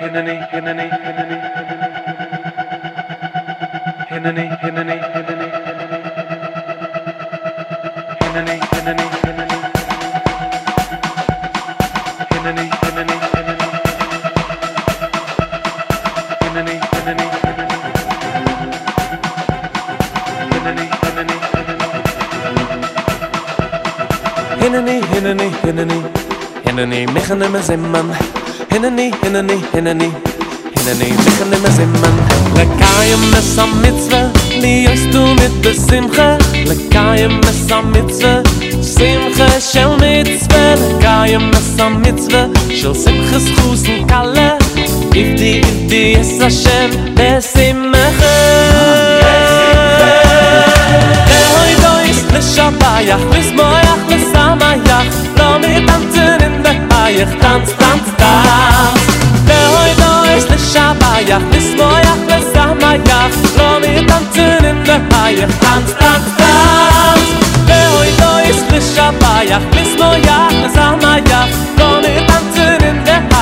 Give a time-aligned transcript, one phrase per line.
[0.00, 1.14] hinne me zimman hinne
[4.10, 4.96] hinne hinne hinne hinne me
[8.72, 9.67] zimman le kayem
[25.18, 25.98] hinani hinani
[26.66, 28.08] hinani mikhne mazimman
[28.72, 30.08] hinani hinani hinani
[30.74, 32.16] hinani mikhne mazimman
[32.58, 34.20] lekayem mesam mitzva
[34.62, 36.28] li yostu mit besimcha
[36.68, 38.32] lekayem mesam mitzva
[38.92, 42.42] simcha shel mitzva lekayem mesam mitzva
[42.78, 44.48] shel simcha schusen kale
[45.22, 48.34] if di if di es Hashem besimcha
[52.34, 55.06] Lischabaya, lis moya לא sama אין
[55.38, 58.32] Ro me tantsen in der דויש tants tants da.
[59.48, 63.20] לא hoy אין is lischabaya, lis moya khl sama ya,
[63.58, 65.46] Ro me tantsen in der haye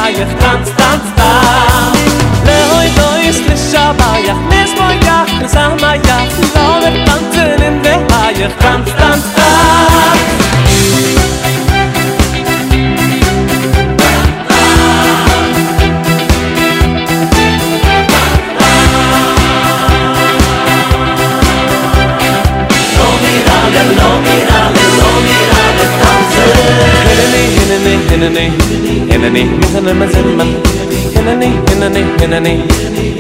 [0.08, 1.98] Ich tanz, tanz, tanz
[2.44, 6.18] Lehoi, do ist die Schaba Ja, mis boi, ja, mis ama, ja
[6.54, 11.25] Lohre, tanzen in der Haie tanz, tanz, tanz
[27.56, 27.92] hinene
[29.11, 30.51] hinene hinene mazemman
[31.15, 32.53] hinene hinene hinene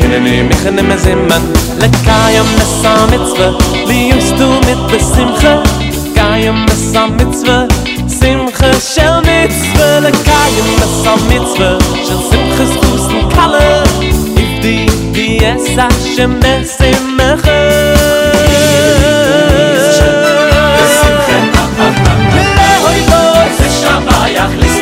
[0.00, 1.42] hinene hinene mazemman
[1.80, 3.48] le kayam mesam mitzva
[3.88, 5.54] li yustu mit besimcha.
[6.16, 7.56] Kayam mesam mitzva
[8.18, 11.68] simcha shel mitzva le kayam mesam mitzva
[12.06, 13.70] shel simcha schusen kalle
[14.42, 14.76] if di
[15.14, 15.86] di es a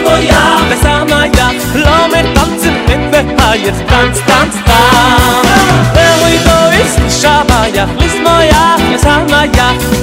[0.04, 0.84] wo ja Es
[2.34, 5.46] tanzen mit der Feier Tanz, tanz, tanz.
[5.94, 7.86] Wer wo ich wo ist Schaba ja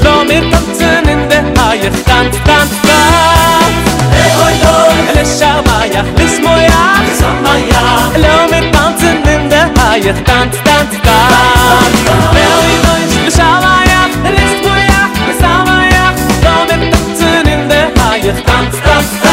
[0.04, 3.12] Lass mir tanzen mit der Feier Tanz, tanz, tanz
[4.12, 7.56] Wer wo ich wo ist Es ist Schaba ja Lass mir ja Es sah na
[7.72, 7.84] ja
[8.24, 11.32] Lass mir tanzen mit der Feier Tanz, tanz, tanz
[18.34, 19.31] Tanz, tanz, tanz.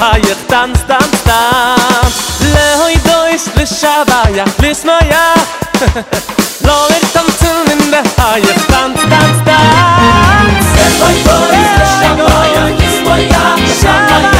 [0.00, 2.16] hayt tants tants tants
[2.54, 3.46] le hoy do is
[4.36, 5.34] ya lis no ya
[6.66, 7.26] lo ver tam
[7.72, 11.72] in the hayt tants tants tants le hoy do is
[12.02, 12.10] le
[12.54, 14.31] ya lis no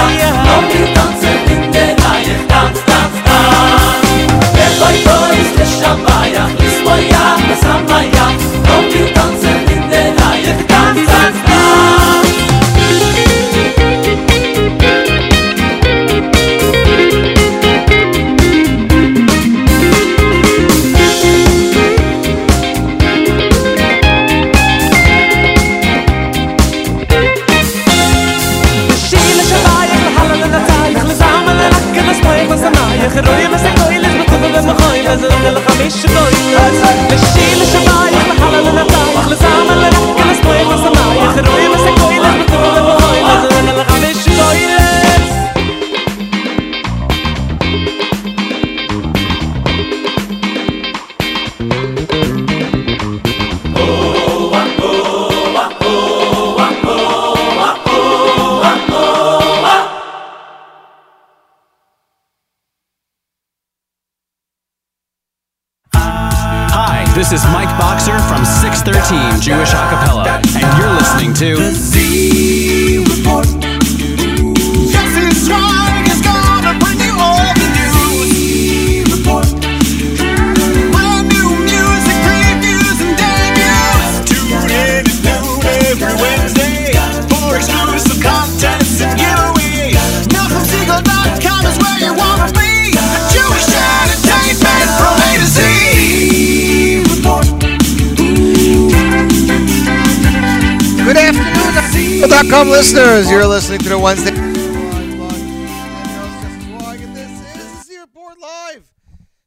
[102.62, 104.30] Well.com listeners, you're listening to the Wednesday.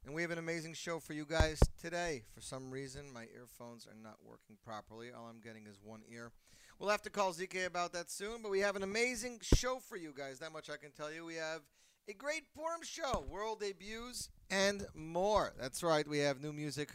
[0.06, 2.24] And we have an amazing show for you guys today.
[2.34, 5.12] For some reason, my earphones are not working properly.
[5.16, 6.34] All I'm getting is one ear.
[6.78, 9.96] We'll have to call ZK about that soon, but we have an amazing show for
[9.96, 10.40] you guys.
[10.40, 11.24] That much I can tell you.
[11.24, 11.62] We have
[12.10, 15.54] a great Purim show, world debuts, and more.
[15.58, 16.92] That's right, we have new music.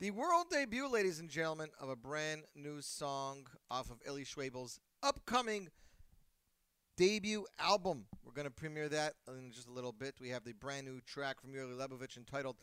[0.00, 4.80] The world debut, ladies and gentlemen, of a brand new song off of Eli Schwebel's
[5.02, 5.68] upcoming
[6.96, 8.06] debut album.
[8.24, 10.14] We're going to premiere that in just a little bit.
[10.20, 12.56] We have the brand new track from Yuri Lebovich entitled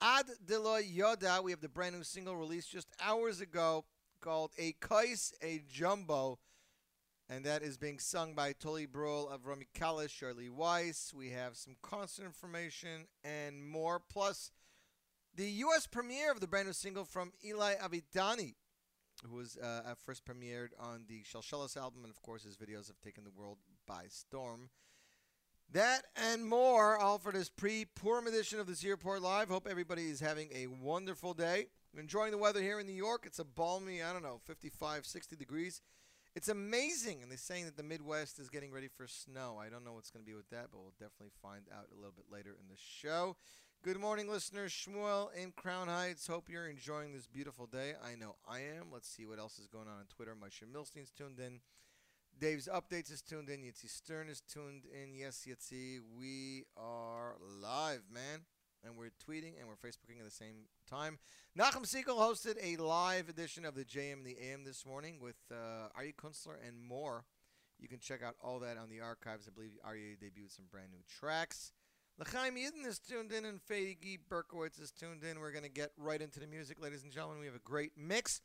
[0.00, 1.42] Ad Delo Yoda.
[1.42, 3.84] We have the brand new single released just hours ago
[4.20, 6.38] called A Kais, A Jumbo.
[7.28, 11.12] And that is being sung by Toli Brol of Rami Kalish, Charlie Weiss.
[11.16, 14.00] We have some concert information and more.
[14.00, 14.52] Plus,
[15.34, 15.86] the U.S.
[15.86, 18.54] premiere of the brand new single from Eli Avidani,
[19.28, 22.86] who was uh, at first premiered on the Shalshelas album, and of course his videos
[22.88, 24.70] have taken the world by storm.
[25.72, 29.48] That and more, all for this pre-Purim edition of the Z Report Live.
[29.48, 31.66] Hope everybody is having a wonderful day.
[31.98, 33.24] Enjoying the weather here in New York.
[33.26, 35.82] It's a balmy, I don't know, 55, 60 degrees.
[36.36, 39.58] It's amazing, and they're saying that the Midwest is getting ready for snow.
[39.58, 41.96] I don't know what's going to be with that, but we'll definitely find out a
[41.96, 43.36] little bit later in the show.
[43.86, 44.72] Good morning, listeners.
[44.72, 46.26] Shmuel in Crown Heights.
[46.26, 47.92] Hope you're enjoying this beautiful day.
[48.04, 48.86] I know I am.
[48.92, 50.34] Let's see what else is going on on Twitter.
[50.34, 51.60] Moshe Milstein's tuned in.
[52.36, 53.60] Dave's updates is tuned in.
[53.60, 55.14] Yitzi Stern is tuned in.
[55.14, 58.40] Yes, Yitzi, we are live, man.
[58.84, 61.20] And we're tweeting and we're Facebooking at the same time.
[61.56, 65.36] Nachum Segal hosted a live edition of the JM in the AM this morning with
[65.52, 67.24] uh, Arya Kunstler and more.
[67.78, 69.46] You can check out all that on the archives.
[69.46, 71.70] I believe Arya debuted some brand new tracks.
[72.18, 74.18] L'chaim Yidden is tuned in, and G.
[74.30, 75.38] Berkowitz is tuned in.
[75.38, 77.40] We're going to get right into the music, ladies and gentlemen.
[77.40, 78.40] We have a great mix.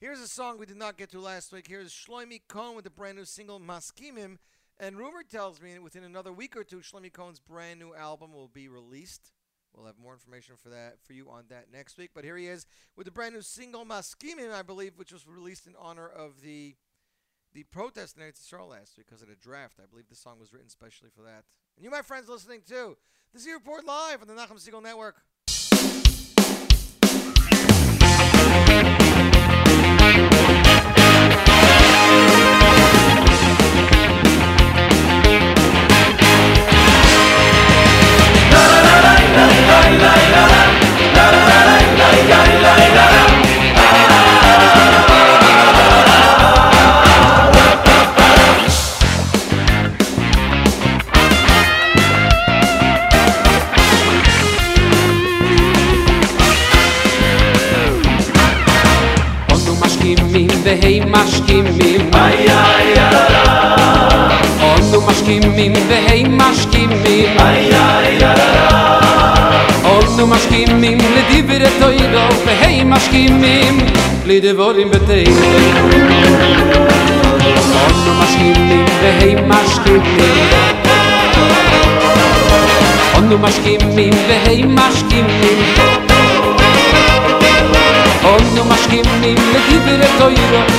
[0.00, 1.68] Here's a song we did not get to last week.
[1.68, 4.38] Here's Shlomi Cohen with the brand new single Maskimim.
[4.80, 8.48] And rumor tells me within another week or two, Shlomi Cohen's brand new album will
[8.48, 9.30] be released.
[9.72, 12.10] We'll have more information for that for you on that next week.
[12.12, 12.66] But here he is
[12.96, 16.74] with the brand new single Maskimim, I believe, which was released in honor of the
[17.54, 19.78] the protest in Eretz Yisrael last week because of the draft.
[19.80, 21.44] I believe the song was written specially for that.
[21.82, 22.96] And you, my friends, listening too.
[23.32, 25.20] This is your report live on the Nachum Segal Network.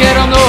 [0.00, 0.43] get on the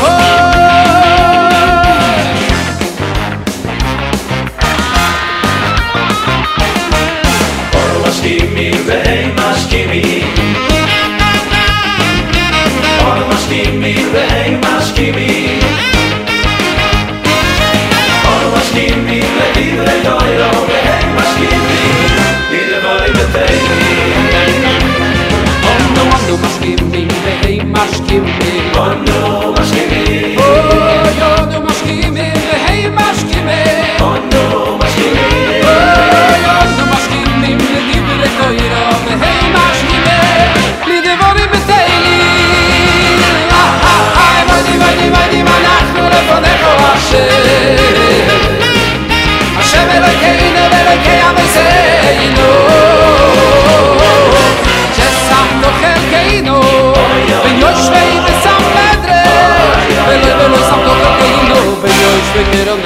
[62.38, 62.85] we get on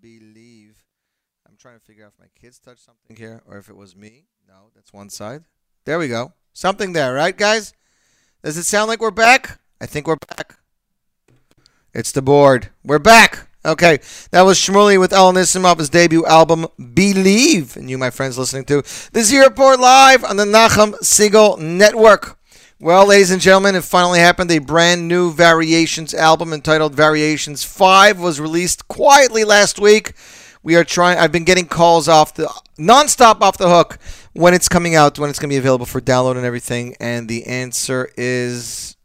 [0.00, 0.84] Believe.
[1.48, 3.96] I'm trying to figure out if my kids touched something here or if it was
[3.96, 4.26] me.
[4.46, 5.44] No, that's one side.
[5.84, 6.32] There we go.
[6.52, 7.72] Something there, right, guys?
[8.42, 9.60] Does it sound like we're back?
[9.80, 10.58] I think we're back.
[11.92, 12.70] It's the board.
[12.84, 13.48] We're back.
[13.64, 13.98] Okay,
[14.30, 17.76] that was Shmuley with El Nissim his debut album, Believe.
[17.76, 18.82] And you, my friends, listening to
[19.12, 22.38] this year report live on the Nachum Segal Network.
[22.82, 24.50] Well, ladies and gentlemen, it finally happened.
[24.50, 30.14] A brand new Variations album entitled Variations 5 was released quietly last week.
[30.62, 33.98] We are trying, I've been getting calls off the, nonstop off the hook
[34.32, 36.96] when it's coming out, when it's going to be available for download and everything.
[36.98, 38.96] And the answer is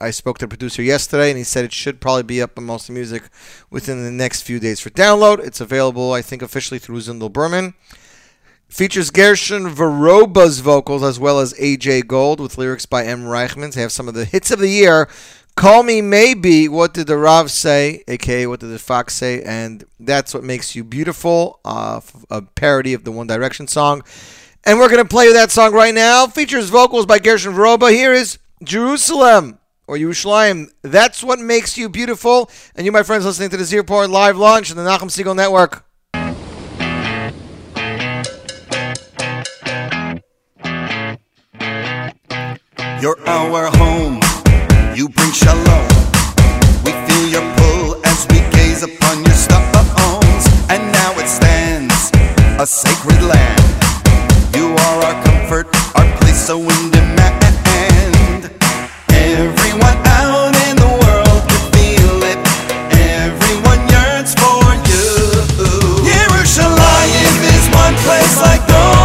[0.00, 2.64] I spoke to the producer yesterday, and he said it should probably be up on
[2.64, 3.24] most music
[3.70, 5.44] within the next few days for download.
[5.44, 7.74] It's available, I think, officially through Zindel Berman.
[8.70, 13.24] Features Gershon Veroba's vocals as well as AJ Gold with lyrics by M.
[13.24, 13.74] Reichman.
[13.74, 15.08] They have some of the hits of the year.
[15.56, 19.82] Call Me Maybe, What Did the Rav Say, aka What Did the Fox Say, and
[19.98, 24.04] That's What Makes You Beautiful, uh, a parody of the One Direction song.
[24.64, 26.28] And we're going to play that song right now.
[26.28, 27.90] Features vocals by Gershon Veroba.
[27.90, 30.70] Here is Jerusalem or Yerushalayim.
[30.82, 32.48] That's what makes you beautiful.
[32.76, 35.34] And you, my friends, listening to the Z Report live launch on the Nachum Segal
[35.34, 35.84] Network.
[43.00, 44.20] You're our home,
[44.94, 45.88] you bring shalom.
[46.84, 52.10] We feel your pull as we gaze upon your stones, and now it stands,
[52.60, 53.64] a sacred land.
[54.54, 58.50] You are our comfort, our place so in demand.
[59.08, 62.40] Everyone out in the world can feel it.
[62.92, 64.60] Everyone yearns for
[64.92, 65.08] you.
[66.04, 68.99] Yerushalayim is one place like nowhere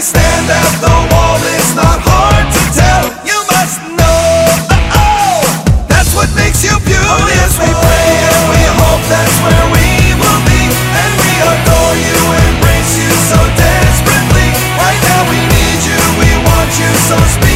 [0.00, 3.04] Stand at the wall, it's not hard to tell.
[3.20, 4.48] You must know.
[4.96, 5.44] Oh,
[5.92, 7.28] that's what makes you beautiful.
[7.28, 9.84] yes, we pray and we hope that's where we
[10.16, 10.62] will be.
[10.72, 12.16] And we adore you,
[12.48, 14.48] embrace you so desperately.
[14.80, 17.49] Right now we need you, we want you so speedily.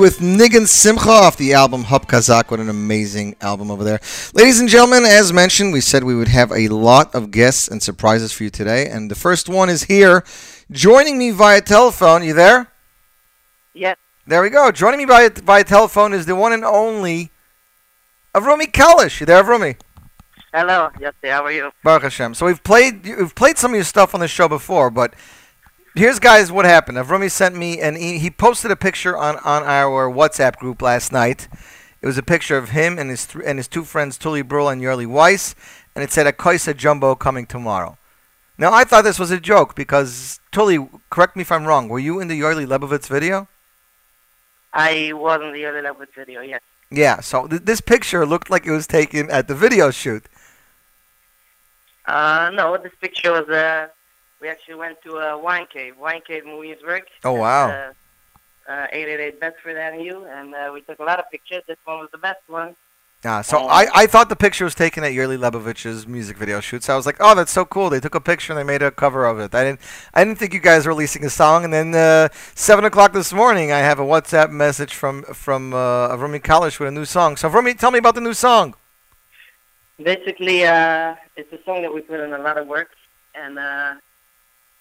[0.00, 2.50] With Nigan Simcha off the album Hub Kazak.
[2.50, 4.00] What an amazing album over there.
[4.32, 7.82] Ladies and gentlemen, as mentioned, we said we would have a lot of guests and
[7.82, 8.88] surprises for you today.
[8.88, 10.24] And the first one is here,
[10.70, 12.24] joining me via telephone.
[12.24, 12.72] You there?
[13.74, 13.98] Yes.
[14.26, 14.70] There we go.
[14.70, 17.30] Joining me via, via telephone is the one and only
[18.34, 19.20] Avrumi Kalish.
[19.20, 19.76] You there, Avrumi?
[20.54, 20.88] Hello.
[20.98, 21.72] Yes, how are you?
[21.84, 22.32] Baruch Hashem.
[22.32, 25.12] So we've played we've played some of your stuff on the show before, but
[25.94, 26.98] here's guys what happened.
[26.98, 31.12] Avrumi sent me and he, he posted a picture on, on our WhatsApp group last
[31.12, 31.48] night.
[32.02, 34.68] It was a picture of him and his th- and his two friends Tully Brule
[34.68, 35.54] and Yerli Weiss,
[35.94, 37.98] and it said a Koisa Jumbo coming tomorrow.
[38.56, 41.88] Now I thought this was a joke because Tully, correct me if I'm wrong.
[41.88, 43.48] Were you in the Yerli Lebovitz video?
[44.72, 46.62] I was in the early level video, yes.
[46.90, 47.20] Yeah.
[47.20, 50.24] So th- this picture looked like it was taken at the video shoot.
[52.06, 53.88] Uh, no, this picture was, uh,
[54.40, 57.04] we actually went to a wine cave, wine cave in Williamsburg.
[57.24, 57.68] Oh wow.
[57.68, 57.92] Uh,
[58.68, 61.62] uh, 888 Bedford Avenue, and uh, we took a lot of pictures.
[61.66, 62.76] This one was the best one.
[63.24, 63.66] Yeah, so.
[63.66, 66.82] I, I thought the picture was taken at Yerli Lebovich's music video shoot.
[66.84, 67.90] So I was like, oh, that's so cool.
[67.90, 69.54] They took a picture and they made a cover of it.
[69.54, 69.80] I didn't
[70.14, 71.64] I didn't think you guys were releasing a song.
[71.64, 76.16] And then uh, seven o'clock this morning, I have a WhatsApp message from from uh,
[76.16, 77.36] Avrumi Kalish with a new song.
[77.36, 78.74] So Avrumi, tell me about the new song.
[80.02, 82.88] Basically, uh, it's a song that we put in a lot of work,
[83.34, 83.94] and uh,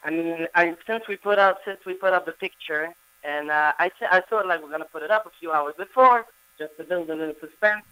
[0.09, 2.89] I mean, I, since we put out since we put up the picture,
[3.23, 5.75] and uh, I th- I thought like we're gonna put it up a few hours
[5.77, 6.25] before,
[6.57, 7.85] just to build a little suspense,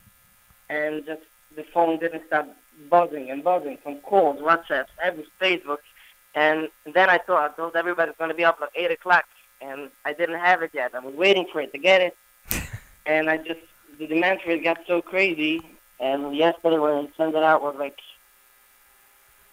[0.67, 1.21] and just
[1.55, 2.49] the phone didn't stop
[2.89, 5.83] buzzing and buzzing from calls, WhatsApps, every Facebook,
[6.33, 9.25] and then I thought I told everybody it's gonna be up like eight o'clock,
[9.61, 10.95] and I didn't have it yet.
[10.95, 12.17] I was waiting for it to get it,
[13.05, 13.61] and I just
[13.99, 15.61] the demand for it got so crazy
[15.99, 17.99] and yesterday when I sent it out was like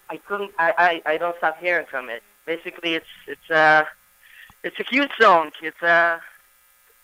[0.09, 2.23] I couldn't I, I, I don't stop hearing from it.
[2.45, 3.85] Basically it's it's uh
[4.63, 5.51] it's a cute song.
[5.61, 6.19] It's uh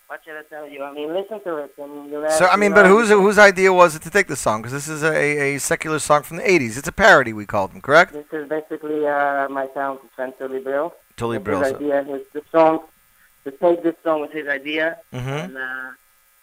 [0.07, 0.83] what should I tell you?
[0.83, 3.95] I mean listen to it and you'll So I mean, but whose whose idea was
[3.95, 4.61] it to take this song?
[4.61, 5.15] Because this is a,
[5.55, 6.77] a secular song from the '80s.
[6.77, 7.33] It's a parody.
[7.33, 8.13] We called them, correct?
[8.13, 10.93] this is basically uh my talented friend Tully Brill.
[11.17, 12.81] Tully His idea his the song
[13.45, 15.29] to take this song was his idea Mm-hmm.
[15.29, 15.89] and uh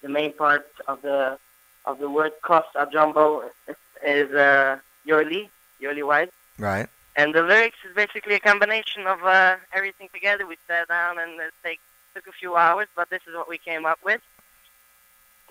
[0.02, 1.38] the main part of the
[1.84, 5.48] of the word cost a jumbo is, is uh Yurli,
[5.82, 6.30] Yurli White.
[6.58, 6.88] Right.
[7.18, 10.46] And the lyrics is basically a combination of uh, everything together.
[10.46, 11.80] We sat down and it take,
[12.14, 14.22] took a few hours, but this is what we came up with.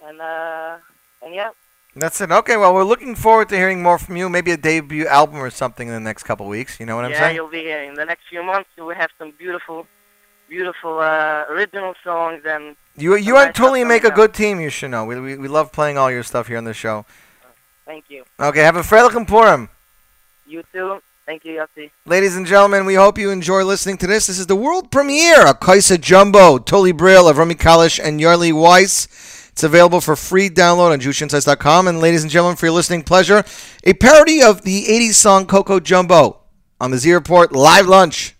[0.06, 0.77] And uh,
[1.23, 1.51] and yeah,
[1.95, 2.32] That's it.
[2.32, 4.30] Okay, well, we're looking forward to hearing more from you.
[4.30, 6.80] Maybe a debut album or something in the next couple weeks.
[6.80, 7.36] You know what I'm yeah, saying?
[7.36, 8.69] you'll be here in the next few months.
[8.77, 9.88] Will have some beautiful,
[10.47, 14.62] beautiful uh, original songs and You you and nice make a good team.
[14.62, 15.03] You should know.
[15.03, 17.06] We, we we love playing all your stuff here on the show.
[17.86, 18.23] Thank you.
[18.39, 19.69] Okay, have a Freilich and Purim.
[20.45, 21.01] You too.
[21.27, 21.91] Thank you, Yossi.
[22.05, 24.27] Ladies and gentlemen, we hope you enjoy listening to this.
[24.27, 28.53] This is the world premiere of Kaisa Jumbo, Tuli Brill of Rami Kalish and Yarli
[28.53, 29.49] Weiss.
[29.49, 31.89] It's available for free download on JewishInsights.com.
[31.89, 33.43] And ladies and gentlemen, for your listening pleasure,
[33.83, 36.43] a parody of the 80s song Coco Jumbo
[36.79, 38.37] on the Z Report Live Lunch.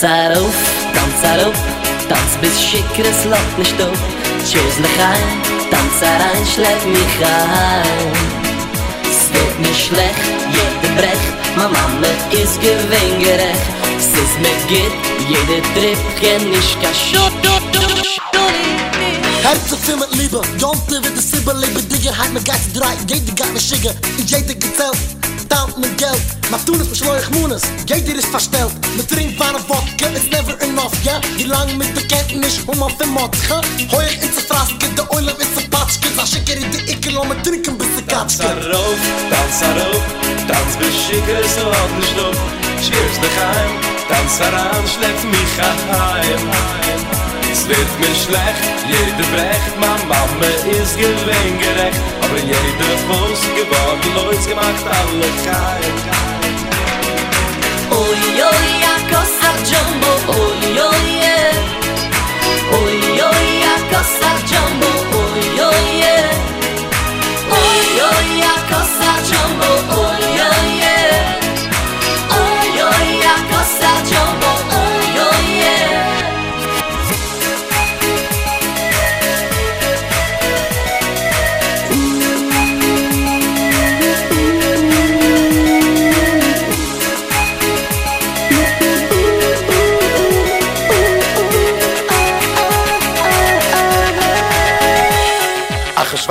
[0.00, 0.54] Tanz auf,
[0.94, 1.54] tanz auf,
[2.08, 3.98] tanz bis schickres Lot nicht auf
[4.48, 8.12] Tschüss nach ein, tanz rein, schlepp mich rein.
[9.02, 13.68] Es wird mir schlecht, jede Brech, ma Mama ist gewinn gerecht.
[13.98, 14.92] Es ist mir geht,
[15.28, 17.32] jede Trip, kenn ich kein Schott.
[17.42, 18.40] Du, du, du.
[19.42, 23.28] Herz und Zimmer, Liebe, Jonte wird es immer, Liebe, Digga, hat mir geist, drei, geht
[23.28, 24.60] die Gatme, Schigge, ich jäte.
[25.50, 26.20] betaalt mit geld.
[26.50, 30.06] Maar toen is mijn schlooie gemoenis Jij dit is versteld Mijn drink van een vodka
[30.06, 31.18] is never enough, ja?
[31.18, 31.36] Yeah?
[31.36, 33.60] Die lang met de kentenis om um auf dem mot, ha?
[33.88, 37.12] Hoi ik in z'n fraske, de oilem is z'n patschke Zal schikker in die ikker,
[37.12, 40.04] laat me drinken bij z'n katschke Dans haar rook, dans haar rook
[40.46, 42.38] Dans bij schikker, zo wat een schlook
[42.84, 43.74] Cheers de geheim,
[44.08, 46.99] dans haar aan, schlecht mich haar heim.
[47.60, 54.04] Es wird mir schlecht, jeder brecht, ma Mama is gewinn gerecht, aber jeder Fuss gewohnt,
[54.16, 55.94] leuts gemacht, alle kein.
[57.90, 61.52] Oi, oi, a Cossa Jumbo, oi, oi, yeah.
[62.80, 64.92] Oi, oi, a Cossa Jumbo,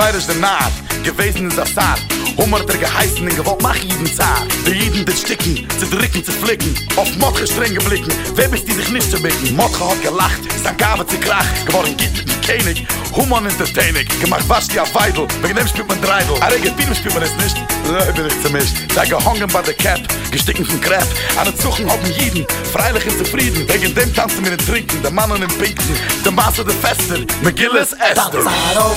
[0.08, 0.72] Ist der Naht,
[1.04, 2.19] gewesen ist das Saat.
[2.36, 4.48] Hummer der geheißen, in gewollt mach jeden Zahn.
[4.66, 6.74] Die jeden das Sticken, zu drücken, zu flicken.
[6.96, 9.56] Auf Motke streng geblicken, wer bist die sich nicht zu bicken?
[9.56, 11.44] Motke hat gelacht, sein Gabe zu krach.
[11.66, 14.06] Geworden gibt ein König, Hummer entertaining.
[14.20, 16.36] Gemacht was die auf Weidel, wegen dem spielt man Dreidel.
[16.40, 18.68] A rege Film spielt man es nicht, Nö, bin ich ziemlich.
[18.94, 21.06] Da gehangen bei der Cap, gesticken von Crap.
[21.38, 23.66] An den Zuchen dem Jeden, freilich ist zufrieden.
[23.68, 25.96] Wegen dem tanzen wir den Trinken, der Mann und den Pinken.
[26.24, 28.30] Der Master der Festen, McGillis Esther.
[28.30, 28.96] Tanz auf,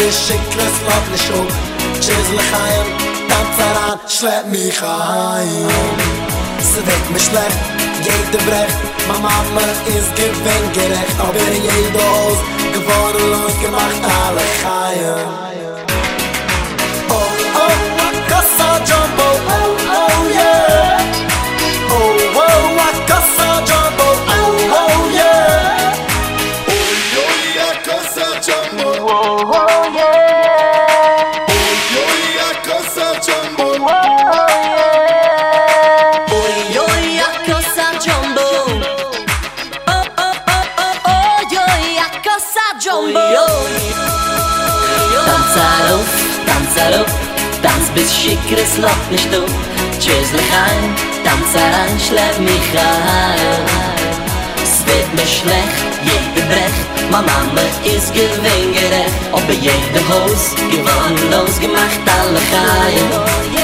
[0.00, 1.46] בשקלס לאט לשאול
[2.00, 2.96] צ'ז לחיים
[3.28, 5.68] תם צרן שלט מי חיים
[6.60, 7.52] זה דק משלט
[8.02, 11.16] גייט דברך ma מאמא is gewen gerecht.
[11.18, 12.38] Aber jeder aus
[12.74, 15.49] geworden los gemacht alle
[48.10, 49.50] tanz bis schicker es läuft nicht auf.
[49.98, 50.94] Tschüss lechaim,
[51.24, 53.66] tanz heran, schläg mich heim.
[54.62, 59.14] Es wird mir schlecht, jeder brecht, ma Mama ist gewinngerecht.
[59.32, 63.59] Ob bei jedem Haus gewonnen, losgemacht, alle Chaim.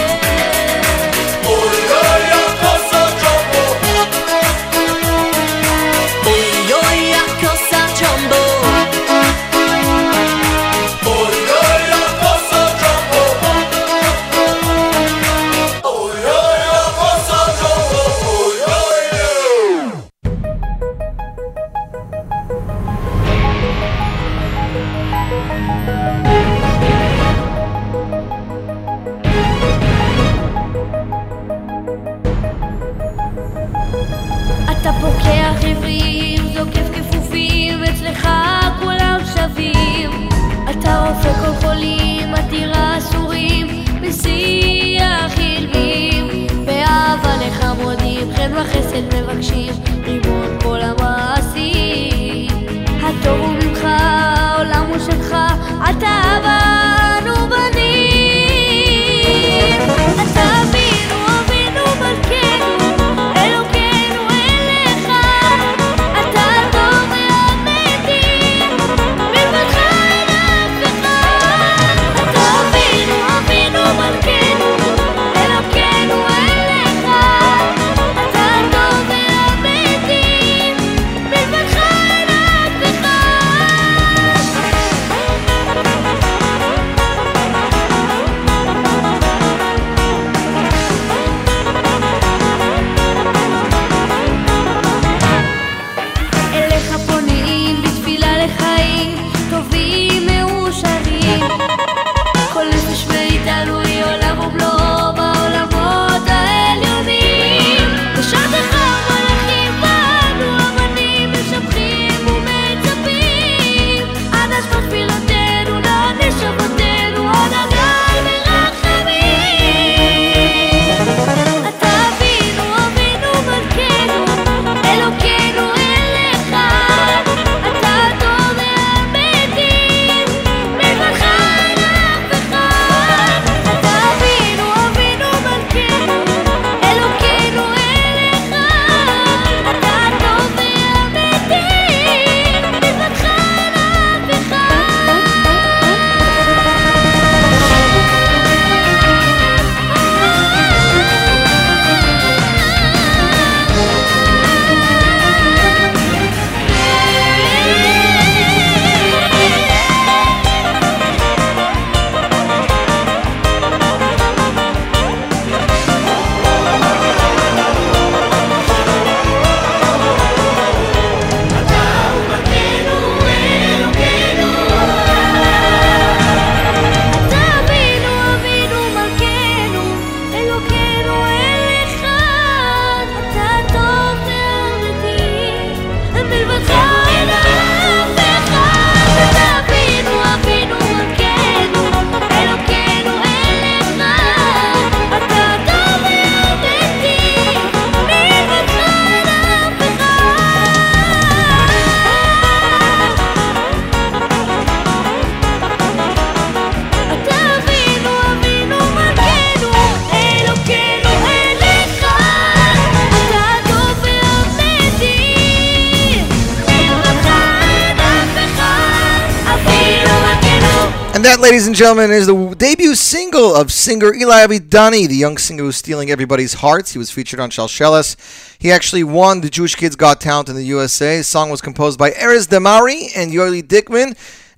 [221.77, 226.11] And gentlemen, is the debut single of singer Eli Abidani, the young singer who's stealing
[226.11, 226.93] everybody's hearts.
[226.93, 228.17] He was featured on Shalshelis.
[228.59, 231.19] He actually won the Jewish Kids Got Talent in the USA.
[231.19, 234.17] The song was composed by Erez Damari and Yoeli Dickman.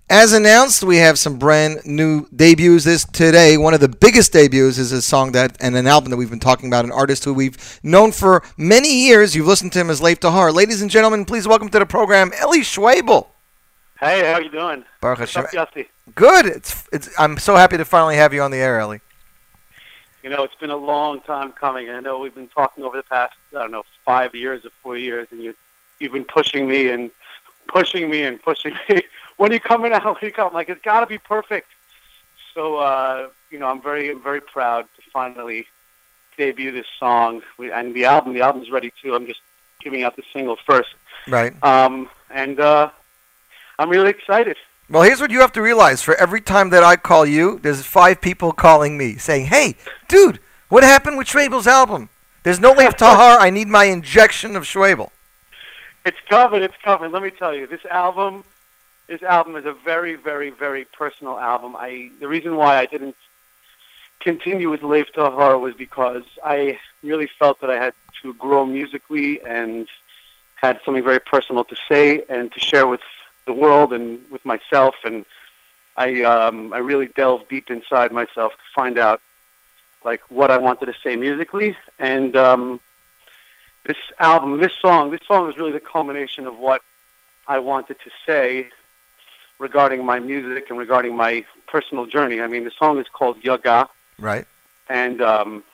[0.09, 3.57] As announced, we have some brand new debuts this today.
[3.57, 6.39] One of the biggest debuts is a song that and an album that we've been
[6.39, 9.35] talking about, an artist who we've known for many years.
[9.35, 10.55] You've listened to him as Lev Tahor.
[10.55, 13.27] Ladies and gentlemen, please welcome to the program Eli Schwebel.
[14.01, 14.85] Hey, how you doing?
[15.01, 15.59] Baruch What's Hashem.
[15.59, 15.87] up, Yossi?
[16.15, 16.47] Good.
[16.47, 17.11] It's it's.
[17.19, 19.01] I'm so happy to finally have you on the air, Ellie.
[20.23, 21.91] You know, it's been a long time coming.
[21.91, 24.97] I know we've been talking over the past, I don't know, five years or four
[24.97, 25.55] years, and you,
[25.99, 27.11] you've been pushing me and
[27.67, 29.03] pushing me and pushing me.
[29.37, 30.05] when are you coming out?
[30.05, 30.55] When are you coming?
[30.55, 31.69] Like, it's got to be perfect.
[32.55, 35.67] So, uh, you know, I'm very, I'm very proud to finally
[36.37, 37.43] debut this song.
[37.57, 39.15] We, and the album, the album's ready too.
[39.15, 39.41] I'm just
[39.81, 40.95] giving out the single first.
[41.27, 41.55] Right.
[41.63, 42.91] Um, and uh,
[43.79, 44.57] I'm really excited.
[44.91, 47.83] Well, here's what you have to realize: for every time that I call you, there's
[47.83, 49.77] five people calling me saying, "Hey,
[50.09, 52.09] dude, what happened with Schwebel's album?
[52.43, 53.39] There's no Lev Tahor.
[53.39, 55.11] I need my injection of Schwebel."
[56.05, 56.63] It's covered.
[56.63, 57.13] It's covered.
[57.13, 58.45] Let me tell you, this album,
[59.07, 61.77] this album is a very, very, very personal album.
[61.77, 63.17] I the reason why I didn't
[64.21, 69.41] continue with Lev Tahor was because I really felt that I had to grow musically
[69.43, 69.87] and
[70.57, 73.01] had something very personal to say and to share with
[73.49, 74.95] the world and with myself.
[75.09, 75.25] And
[75.97, 79.21] I um, I really delved deep inside myself to find out
[80.05, 82.37] like what I wanted to say musically and.
[82.37, 82.63] Um,
[83.85, 86.83] this album, this song, this song was really the culmination of what
[87.47, 88.69] I wanted to say
[89.59, 91.33] regarding my music and regarding my
[91.67, 92.39] personal journey.
[92.43, 93.89] I mean, the song is called Yaga,
[94.19, 94.47] Right.
[94.91, 95.65] and um,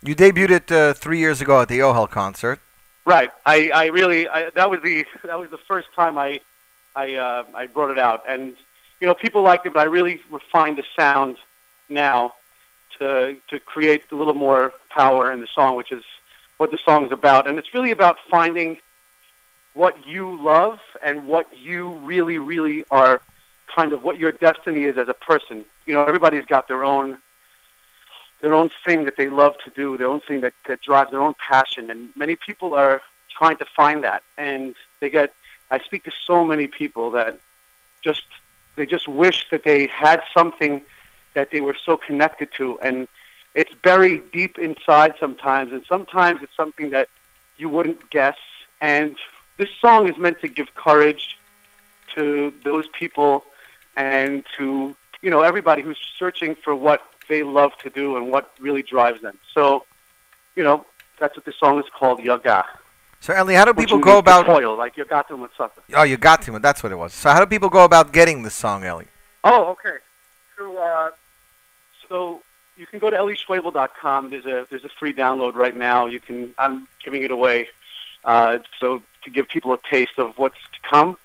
[0.00, 2.60] You debuted it uh, three years ago at the Ohel concert.
[3.04, 6.40] right, I, I really, I, that was the that was the first time I,
[6.96, 8.56] I, uh, I brought it out, and
[9.00, 11.36] you know, people liked it, but I really refined the sound
[11.90, 12.32] now
[12.98, 16.02] to to create a little more power in the song, which is
[16.56, 18.78] what the song is about, and it's really about finding
[19.74, 23.20] what you love and what you really, really are,
[23.74, 25.66] kind of what your destiny is as a person.
[25.84, 27.18] You know, everybody's got their own
[28.40, 31.20] their own thing that they love to do, their own thing that, that drives their
[31.20, 35.34] own passion, and many people are trying to find that, and they get.
[35.70, 37.38] I speak to so many people that
[38.02, 38.24] just
[38.76, 40.82] they just wish that they had something
[41.34, 43.08] that they were so connected to, and
[43.54, 47.08] it's buried deep inside sometimes, and sometimes it's something that
[47.56, 48.36] you wouldn't guess.
[48.80, 49.16] And
[49.56, 51.38] this song is meant to give courage
[52.14, 53.44] to those people
[53.96, 58.52] and to you know everybody who's searching for what they love to do and what
[58.60, 59.38] really drives them.
[59.52, 59.84] So,
[60.54, 60.86] you know,
[61.18, 62.64] that's what this song is called, Yaga.
[63.26, 64.46] So, Ellie, how do which people go to about?
[64.46, 65.82] toil, like Yagatum with something.
[65.94, 66.56] Oh, you got to.
[66.60, 67.12] That's what it was.
[67.12, 69.08] So, how do people go about getting this song, Ellie?
[69.42, 69.96] Oh, okay.
[70.56, 71.10] So, uh,
[72.08, 72.42] so
[72.76, 74.30] you can go to elischwebel.com.
[74.30, 76.06] There's a there's a free download right now.
[76.06, 77.66] You can I'm giving it away,
[78.24, 81.18] uh, so to give people a taste of what's to come.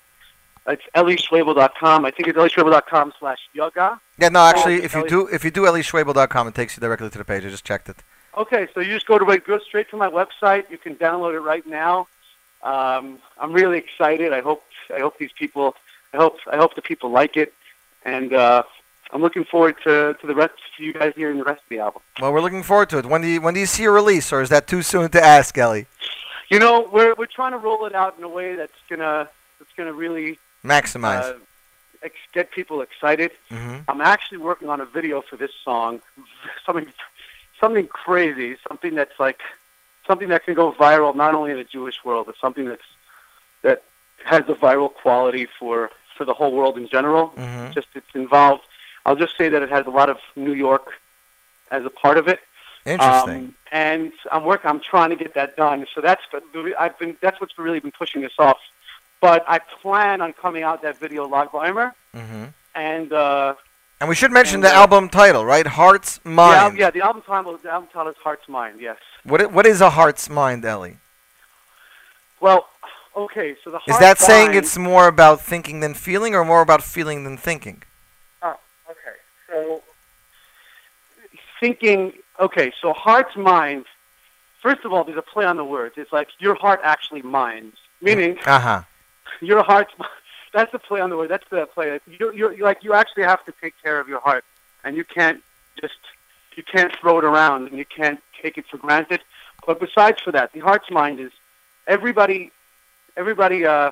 [0.66, 2.04] It's elischwebel.com.
[2.04, 4.00] I think it's elischwebel.com slash yoga.
[4.18, 7.18] Yeah, no, actually, if you do, if you do elischwebel.com, it takes you directly to
[7.18, 7.44] the page.
[7.44, 8.02] I just checked it.
[8.36, 10.70] Okay, so you just go to my, go straight to my website.
[10.70, 12.08] You can download it right now.
[12.62, 14.32] Um, I'm really excited.
[14.32, 14.62] I hope
[14.94, 15.74] I hope these people
[16.14, 17.52] I hope I hope the people like it,
[18.04, 18.62] and uh,
[19.12, 21.80] I'm looking forward to, to the rest for you guys hearing the rest of the
[21.80, 22.02] album.
[22.20, 23.06] Well, we're looking forward to it.
[23.06, 25.22] When do you, when do you see a release, or is that too soon to
[25.22, 25.86] ask, Ellie?
[26.48, 29.28] You know, we're we're trying to roll it out in a way that's gonna
[29.58, 31.22] that's gonna really Maximize.
[31.22, 31.34] uh,
[32.02, 33.32] ex- get people excited.
[33.50, 33.84] Mhm.
[33.88, 36.00] I'm actually working on a video for this song,
[36.66, 36.86] something
[37.62, 39.40] something crazy, something that's like
[40.06, 42.88] something that can go viral not only in the Jewish world, but something that's
[43.62, 43.82] that
[44.24, 47.32] has a viral quality for for the whole world in general.
[47.36, 47.72] Mhm.
[47.72, 48.64] Just it's involved.
[49.06, 50.86] I'll just say that it has a lot of New York
[51.70, 52.40] as a part of it.
[52.84, 53.44] Interesting.
[53.46, 54.68] Um, and I'm working.
[54.68, 55.86] I'm trying to get that done.
[55.94, 56.22] So that's
[56.78, 57.16] I've been.
[57.20, 58.58] That's what's really been pushing this off.
[59.20, 63.54] But I plan on coming out that video Lag Baimer, hmm and uh,
[64.02, 65.64] And we should mention And, the uh, album title, right?
[65.64, 66.76] Heart's yeah, Mind.
[66.76, 68.80] yeah, the album title, the album title is Heart's Mind.
[68.80, 68.96] Yes.
[69.22, 70.96] What What is a heart's mind, Ellie?
[72.40, 72.68] Well,
[73.16, 73.54] okay.
[73.62, 76.82] So the Is that saying Mind- it's more about thinking than feeling, or more about
[76.82, 77.84] feeling than thinking?
[78.42, 78.56] Oh,
[78.90, 79.16] okay.
[79.48, 79.82] So
[81.60, 82.12] thinking.
[82.40, 83.84] Okay, so Heart's Mind.
[84.60, 85.94] First of all, there's a play on the words.
[85.96, 88.82] It's like your heart actually minds, meaning Uh huh.
[89.40, 89.92] your heart's
[90.52, 91.98] that's the play on the word that's the play.
[92.06, 94.44] You're, you're you're like you actually have to take care of your heart
[94.84, 95.42] and you can't
[95.80, 95.98] just
[96.56, 99.20] you can't throw it around and you can't take it for granted.
[99.66, 101.32] But besides for that the heart's mind is
[101.86, 102.52] everybody
[103.16, 103.90] everybody uh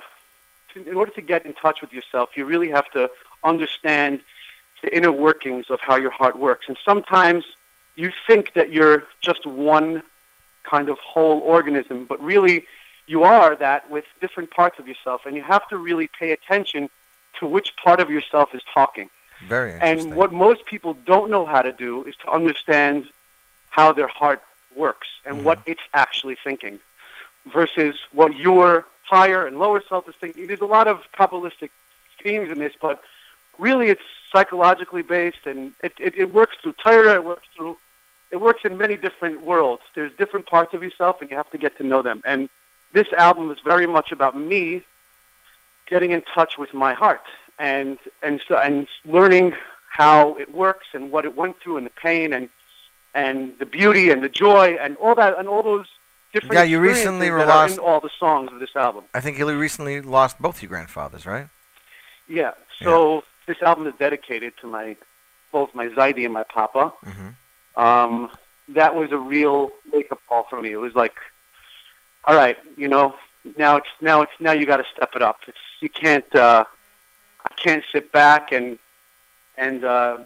[0.73, 3.09] to, in order to get in touch with yourself you really have to
[3.43, 4.21] understand
[4.81, 6.67] the inner workings of how your heart works.
[6.67, 7.45] And sometimes
[7.95, 10.01] you think that you're just one
[10.63, 12.65] kind of whole organism but really
[13.11, 16.89] you are that with different parts of yourself, and you have to really pay attention
[17.39, 19.09] to which part of yourself is talking.
[19.47, 20.11] Very interesting.
[20.11, 23.09] And what most people don't know how to do is to understand
[23.69, 24.41] how their heart
[24.75, 25.71] works and what mm-hmm.
[25.71, 26.79] it's actually thinking
[27.51, 30.47] versus what your higher and lower self is thinking.
[30.47, 31.71] There's a lot of Kabbalistic
[32.23, 33.01] themes in this, but
[33.57, 37.77] really it's psychologically based and it, it, it works through Torah, it works through
[38.31, 39.81] it works in many different worlds.
[39.93, 42.21] There's different parts of yourself and you have to get to know them.
[42.23, 42.49] And
[42.93, 44.83] this album is very much about me
[45.87, 47.25] getting in touch with my heart
[47.59, 49.53] and and so and learning
[49.89, 52.49] how it works and what it went through and the pain and
[53.13, 55.87] and the beauty and the joy and all that and all those
[56.33, 59.03] different Yeah, you recently lost- all the songs of this album.
[59.13, 61.47] I think you recently lost both your grandfathers, right?
[62.27, 62.51] Yeah.
[62.81, 64.95] So this album is dedicated to my
[65.51, 66.93] both my Zaidi and my Papa.
[67.05, 67.81] Mm-hmm.
[67.81, 68.31] Um,
[68.69, 70.71] that was a real wake up call for me.
[70.71, 71.15] It was like,
[72.25, 73.15] all right, you know,
[73.57, 75.39] now it's now it's now you got to step it up.
[75.47, 76.65] It's you can't uh,
[77.45, 78.77] I can't sit back and
[79.57, 80.19] and uh,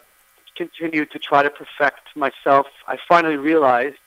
[0.55, 2.67] continue to try to perfect myself.
[2.87, 3.97] I finally realized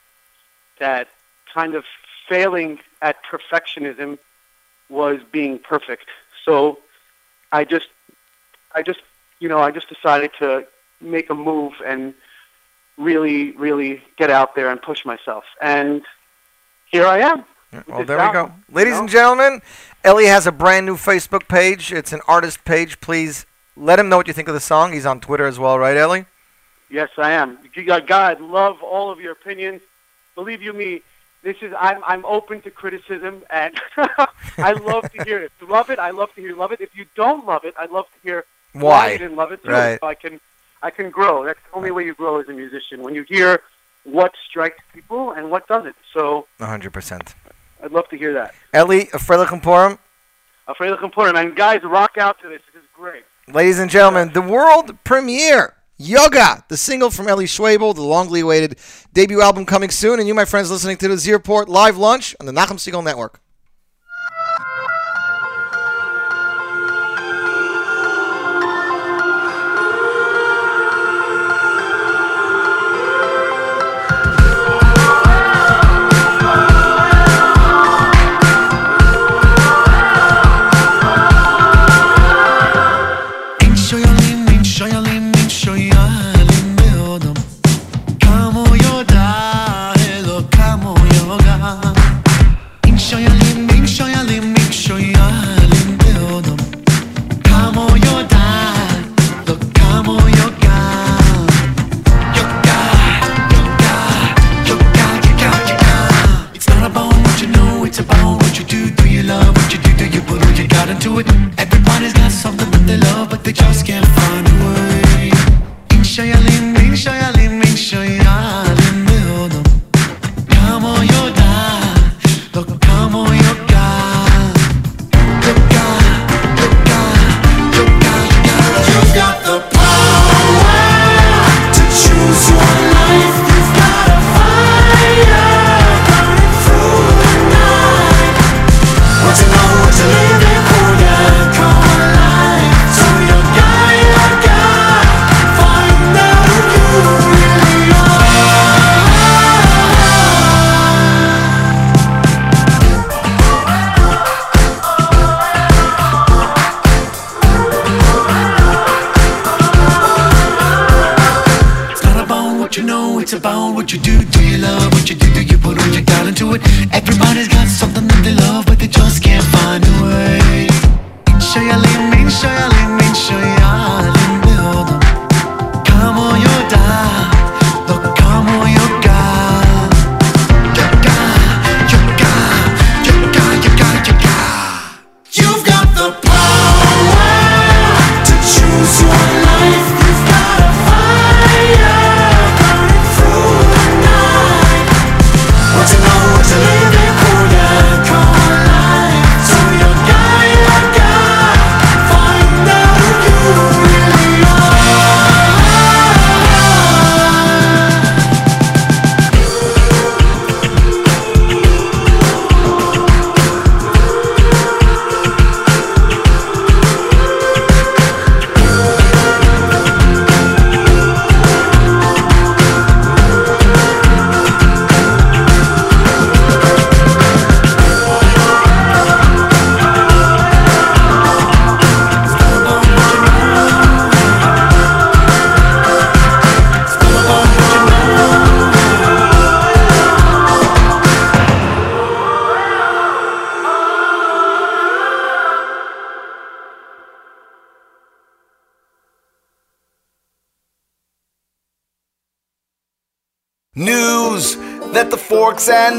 [0.78, 1.09] that
[1.53, 1.84] kind of
[2.28, 4.18] failing at perfectionism
[4.89, 6.07] was being perfect.
[6.45, 6.78] So
[7.53, 7.89] I just
[8.74, 9.01] I just
[9.41, 10.66] you know I just decided to
[11.01, 12.14] make a move and
[12.99, 16.03] really really get out there and push myself and
[16.91, 17.45] here I am.
[17.73, 18.53] Well, there we go.
[18.71, 19.01] Ladies you know?
[19.01, 19.62] and gentlemen,
[20.05, 21.93] Ellie has a brand new Facebook page.
[21.93, 23.01] It's an artist page.
[23.01, 23.47] Please
[23.77, 24.93] let him know what you think of the song.
[24.93, 26.27] He's on Twitter as well, right, Ellie?
[26.91, 27.59] Yes, I am.
[27.75, 29.83] You uh, got- God, love all of your opinions.
[30.35, 31.03] Believe you me,
[31.43, 33.79] this is I'm I'm open to criticism, and
[34.59, 35.53] I love to hear it.
[35.57, 36.81] If you love it, I love to hear you love it.
[36.81, 39.12] If you don't love it, I'd love to hear Why?
[39.12, 39.71] you didn't love it too.
[39.71, 39.99] Right.
[40.01, 40.41] So I can
[40.83, 41.45] I can grow.
[41.45, 43.62] That's the only way you grow as a musician when you hear
[44.05, 45.97] what strikes people and what doesn't.
[46.12, 47.35] So 100%.
[47.83, 48.55] I'd love to hear that.
[48.72, 49.99] Ellie, Afrelicum Purim.
[50.66, 52.61] Afraid of complaint, and guys, rock out to this.
[52.74, 53.24] This is great.
[53.47, 58.79] Ladies and gentlemen, the world premiere, Yoga, the single from Eli Schwebel, the longly awaited
[59.14, 60.18] debut album coming soon.
[60.18, 63.03] And you, my friends, listening to the Z Report Live Lunch on the Nachum Segal
[63.03, 63.41] Network.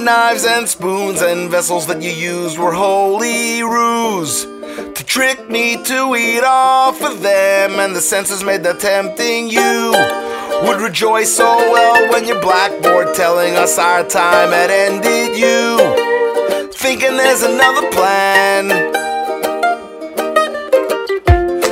[0.04, 6.16] Knives and spoons and vessels that you used were holy ruse to trick me to
[6.16, 9.92] eat off of them, and the senses made the tempting you
[10.64, 15.38] would rejoice so well when your blackboard telling us our time had ended.
[15.38, 18.70] You thinking there's another plan.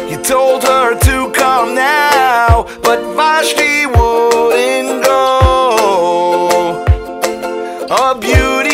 [0.10, 4.07] You told her to come now, but Vashti wouldn't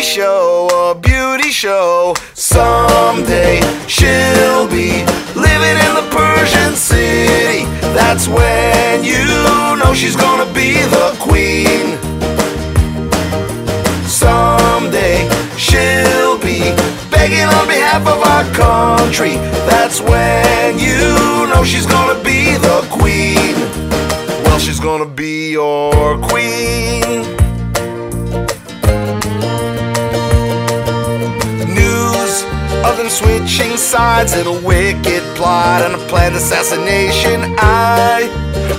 [0.04, 2.14] show, a beauty show.
[2.34, 5.00] Someday she'll be
[5.34, 7.64] living in the Persian city.
[7.96, 9.24] That's when you
[9.80, 11.98] know she's gonna be the queen.
[14.06, 16.60] Someday she'll be
[17.10, 19.36] begging on behalf of our country.
[19.72, 23.56] That's when you know she's gonna be the queen.
[24.44, 27.43] Well, she's gonna be your queen.
[32.86, 37.56] Of them switching sides in a wicked plot and a planned assassination.
[37.58, 38.28] I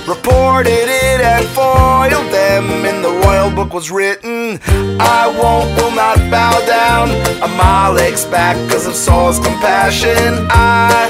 [0.06, 2.64] reported it and foiled them.
[2.84, 4.60] In the royal book was written,
[5.00, 7.08] I won't, will not bow down.
[7.42, 10.46] Amalek's back because of Saul's compassion.
[10.50, 11.08] I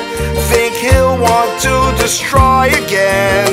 [0.49, 3.53] think he'll want to destroy again.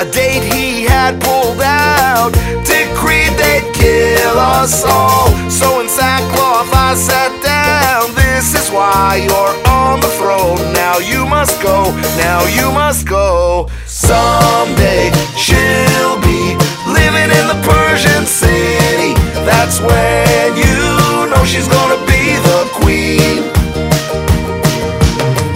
[0.00, 2.32] A date he had pulled out
[2.64, 5.28] decreed they'd kill us all.
[5.50, 8.14] So in sackcloth I sat down.
[8.14, 10.62] This is why you're on the throne.
[10.72, 11.90] Now you must go.
[12.14, 13.66] Now you must go.
[13.86, 16.54] Someday she'll be
[16.86, 19.18] living in the Persian city.
[19.42, 23.50] That's when you know she's gonna be the queen.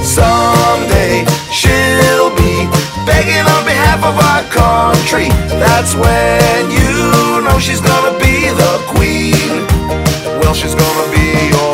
[0.02, 1.22] Someday
[1.54, 2.66] she'll be
[3.06, 5.30] begging on behalf of our country.
[5.62, 9.59] That's when you know she's gonna be the queen.
[10.52, 11.69] She's gonna be your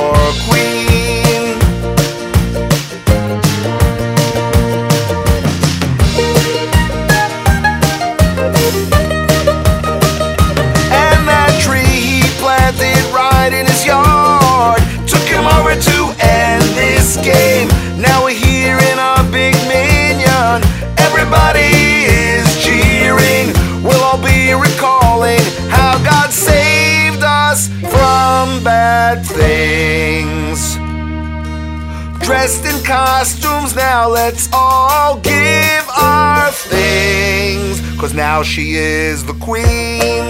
[32.27, 37.81] Dressed in costumes, now let's all give our things.
[38.01, 40.25] Cause now she is the queen.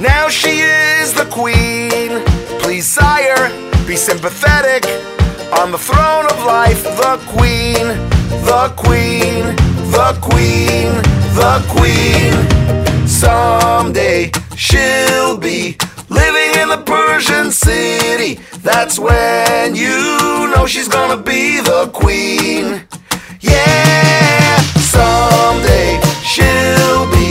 [0.00, 2.22] Now she is the queen.
[2.60, 3.50] Please, sire,
[3.84, 4.84] be sympathetic.
[5.58, 7.88] On the throne of life, the queen,
[8.46, 9.56] the queen,
[9.90, 10.92] the queen,
[11.34, 13.08] the queen.
[13.08, 15.76] Someday she'll be
[16.08, 18.40] living in the Persian city.
[18.64, 22.82] That's when you know she's gonna be the queen.
[23.40, 24.58] Yeah,
[24.96, 26.00] someday
[26.32, 27.30] she'll be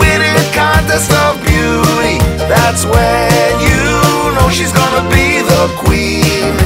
[0.00, 2.16] winning a contest of beauty.
[2.48, 3.84] That's when you
[4.36, 6.56] know she's gonna be the queen.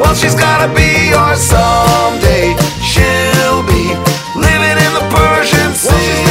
[0.00, 2.56] Well, she's gotta be yours someday.
[2.90, 3.84] She'll be
[4.46, 6.24] living in the Persian city.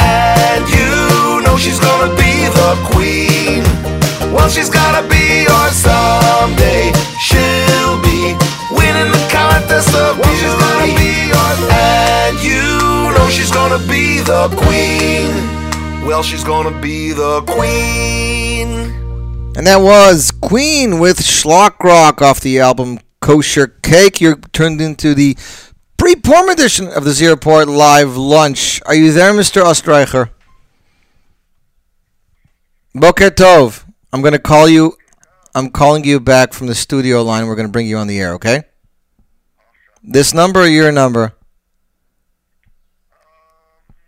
[0.00, 3.29] And you know she's gonna be the queen.
[4.50, 6.92] She's gotta be yours someday.
[7.22, 8.34] She'll be
[8.74, 11.30] winning the contest of beauty.
[11.72, 15.30] And you know she's gonna be the queen.
[16.04, 18.78] Well, she's gonna be the queen.
[19.56, 24.20] And that was Queen with Schlock Rock off the album Kosher Cake.
[24.20, 25.36] You're turned into the
[25.96, 28.80] pre-Purim edition of the Z Report Live Lunch.
[28.86, 29.62] Are you there, Mr.
[29.62, 30.30] Ostreicher?
[32.94, 33.84] Boker Tov.
[34.12, 34.96] I'm to call you.
[35.54, 37.46] I'm calling you back from the studio line.
[37.46, 38.64] We're to bring you on the air, okay?
[40.02, 41.32] This number or your number?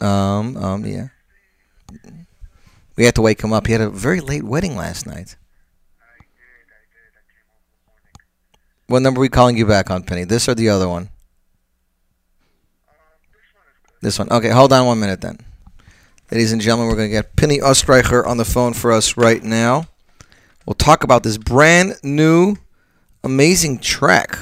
[0.00, 1.08] Um, um, yeah.
[2.96, 3.66] We had to wake him up.
[3.66, 5.36] He had a very late wedding last night.
[8.86, 10.24] What number are we calling you back on, Pinny?
[10.24, 11.08] This or the other one?
[14.00, 14.30] This one.
[14.30, 15.38] Okay, hold on one minute then.
[16.30, 19.42] Ladies and gentlemen, we're going to get Pinny Ostreicher on the phone for us right
[19.42, 19.86] now.
[20.66, 22.56] We'll talk about this brand new,
[23.24, 24.38] amazing track.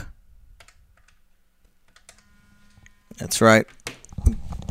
[3.19, 3.67] That's right.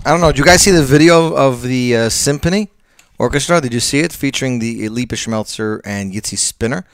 [0.06, 0.32] I don't know.
[0.32, 2.70] Did you guys see the video of the uh, symphony
[3.18, 3.62] orchestra?
[3.62, 6.86] Did you see it featuring the Lipa Schmelzer and Yitzi Spinner?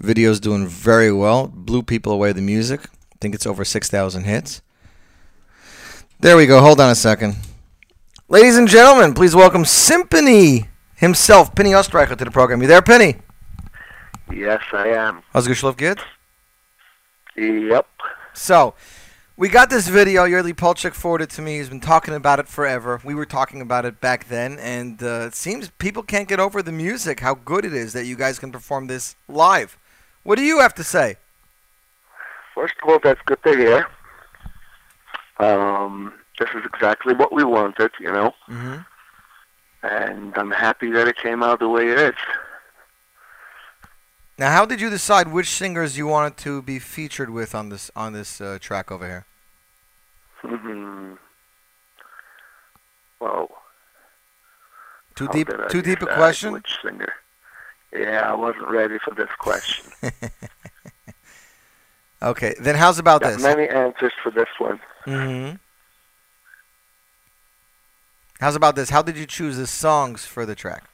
[0.00, 1.48] Video's doing very well.
[1.48, 2.84] Blew people away the music.
[2.84, 4.62] I think it's over 6,000 hits.
[6.20, 6.60] There we go.
[6.60, 7.36] Hold on a second.
[8.28, 12.60] Ladies and gentlemen, please welcome Sympinny himself, Pinny Ostreicher, to the program.
[12.62, 13.16] You there, Pinny?
[14.32, 15.22] Yes, I am.
[15.32, 15.98] How's Geschlaf good?
[17.36, 17.86] Yep.
[18.34, 18.74] So,
[19.36, 20.26] we got this video.
[20.26, 21.58] Yerli Polchik forwarded to me.
[21.58, 23.00] He's been talking about it forever.
[23.04, 26.62] We were talking about it back then, and uh, it seems people can't get over
[26.62, 29.78] the music, how good it is that you guys can perform this live.
[30.24, 31.16] What do you have to say?
[32.54, 33.86] First of all, that's good to hear.
[35.38, 38.78] Um, this is exactly what we wanted, you know, Mm-hmm.
[39.84, 42.14] and I'm happy that it came out the way it is.
[44.38, 47.90] Now, how did you decide which singers you wanted to be featured with on this
[47.96, 49.26] on this uh, track over here?
[53.20, 53.50] Well,
[55.16, 56.52] Too deep, too deep a question.
[56.52, 57.12] Which singer?
[57.92, 59.90] Yeah, I wasn't ready for this question.
[62.20, 63.42] Okay, then how's about Got this?
[63.42, 64.80] many answers for this one.
[65.06, 65.56] Mm-hmm.
[68.40, 68.90] How's about this?
[68.90, 70.84] How did you choose the songs for the track?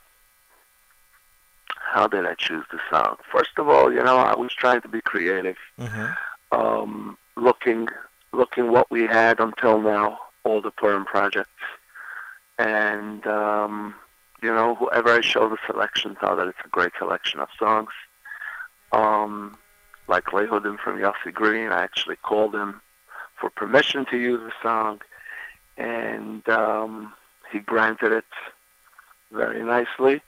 [1.95, 3.19] How did I choose the song?
[3.31, 5.59] First of all, you know, I was trying to be creative.
[5.79, 6.07] Mm-hmm.
[6.51, 7.87] um, looking
[8.33, 11.63] looking what we had until now, all the Purim projects,
[12.59, 13.95] and um,
[14.43, 17.91] you know, whoever I show the selection saw that it's a great selection of songs.
[18.91, 19.57] Um,
[20.09, 22.81] like Lehudim from Yossi Green, I actually called him
[23.41, 25.01] for permission to use the song,
[25.77, 27.13] and um,
[27.53, 28.25] he granted it.
[29.31, 30.23] very nicely.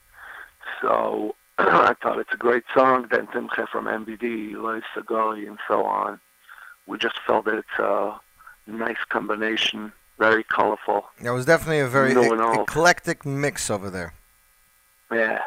[0.80, 3.08] So I thought it's a great song.
[3.08, 6.20] Timche from MBD, Lois Sagori, and so on.
[6.86, 8.20] We just felt that it's a
[8.66, 11.06] nice combination, very colorful.
[11.22, 14.12] That was definitely a very e- eclectic mix over there.
[15.10, 15.42] Yeah.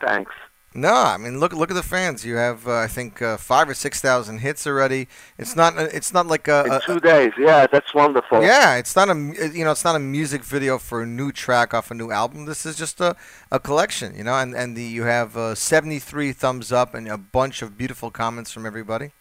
[0.00, 0.32] Thanks.
[0.76, 2.24] No, I mean look look at the fans.
[2.26, 5.08] You have uh, I think uh, five or six thousand hits already.
[5.38, 8.42] It's not it's not like a, In a two days, yeah, that's wonderful.
[8.42, 8.76] yeah.
[8.76, 9.14] It's not a
[9.54, 12.44] you know it's not a music video for a new track off a new album.
[12.44, 13.16] This is just a,
[13.50, 14.34] a collection, you know.
[14.34, 18.10] And and the you have uh, seventy three thumbs up and a bunch of beautiful
[18.10, 19.12] comments from everybody.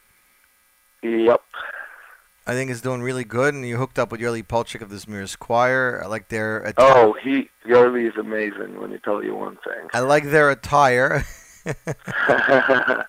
[1.03, 1.41] Yep.
[2.47, 3.53] I think it's doing really good.
[3.56, 6.01] And you hooked up with Yurli Polchik of the Zmiris Choir.
[6.03, 8.80] I like their atti- Oh, he Yoli is amazing.
[8.80, 9.88] Let me tell you one thing.
[9.93, 11.24] I like their attire.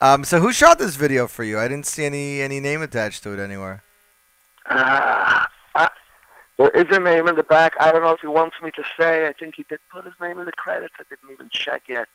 [0.00, 1.58] um, so who shot this video for you?
[1.58, 3.82] I didn't see any any name attached to it anywhere.
[4.66, 5.88] Ah, I,
[6.56, 7.74] there is a name in the back.
[7.80, 9.26] I don't know if he wants me to say.
[9.26, 10.94] I think he did put his name in the credits.
[10.98, 12.08] I didn't even check yet.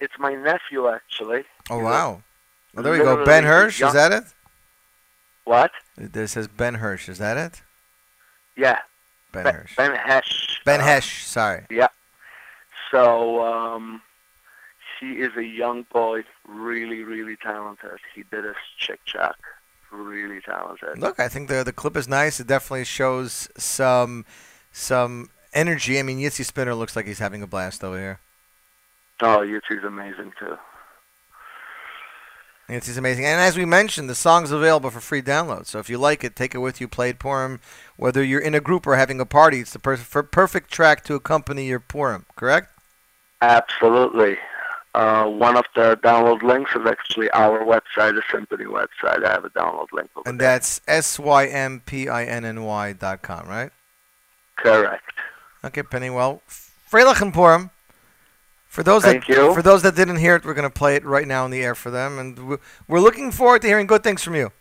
[0.00, 1.44] It's my nephew, actually.
[1.68, 2.22] Oh You know, wow!
[2.76, 3.24] Oh, there we go.
[3.24, 4.24] Ben Hirsch, young- is that it?
[5.44, 5.72] What?
[5.96, 7.62] There says Ben Hirsch, is that it?
[8.56, 8.78] Yeah.
[9.32, 9.76] Ben Be- Hirsch.
[9.76, 10.60] Ben Hesh.
[10.64, 11.66] Ben Uh, Hesh, sorry.
[11.70, 11.88] Yeah.
[12.90, 14.02] So um,
[15.00, 17.98] he is a young boy, really, really talented.
[18.14, 19.36] He did his chick jack,
[19.90, 20.98] really talented.
[20.98, 22.38] Look, I think the the clip is nice.
[22.38, 24.26] It definitely shows some
[24.70, 25.98] some energy.
[25.98, 28.20] I mean, Yitzy Spinner looks like he's having a blast over here.
[29.22, 30.56] Oh, YouTube's amazing too.
[32.68, 33.24] It's amazing.
[33.24, 35.66] And as we mentioned, the song's available for free download.
[35.66, 37.60] So if you like it, take it with you, play it Purim.
[37.96, 41.14] Whether you're in a group or having a party, it's the per- perfect track to
[41.14, 42.70] accompany your Purim, correct?
[43.42, 44.38] Absolutely.
[44.94, 49.24] Uh, one of the download links is actually our website, the Sympinny website.
[49.24, 50.10] I have a download link.
[50.16, 53.70] Over And that's S-Y-M-P-I-N-N-Y dot com, right?
[54.56, 55.04] Correct.
[55.64, 56.10] Okay, Pinny.
[56.10, 56.42] Well,
[56.90, 57.70] Freilach and Purim.
[58.66, 59.54] For those Thank that you.
[59.54, 61.62] for those that didn't hear it, we're going to play it right now in the
[61.62, 64.52] air for them, and we- we're looking forward to hearing good things from you.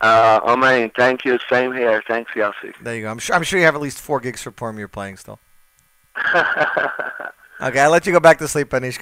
[0.00, 0.90] Uh, Amen.
[0.96, 1.38] Thank you.
[1.50, 2.02] Same here.
[2.06, 2.74] Thanks, Yossi.
[2.80, 3.10] There you go.
[3.10, 5.38] I'm sure I'm sure you have at least four gigs for Purim you're playing still.
[7.60, 8.90] Okay, I'll let you go back to sleep, Pinny.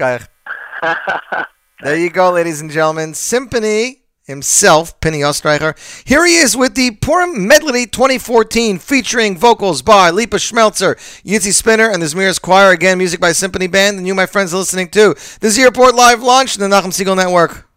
[1.83, 3.13] There you go, ladies and gentlemen.
[3.13, 5.77] Sympinny himself, Pinny Ostreicher.
[6.07, 10.95] Here he is with the Purim Medley 2014, featuring vocals by Lipa Schmelzer,
[11.25, 12.71] Yitzi Spinner, and the Zmiris Choir.
[12.71, 15.97] Again, music by Sympinny Band, and you, my friends, are listening to this Z Report
[15.97, 17.69] Live launch in the Nachum Segal Network.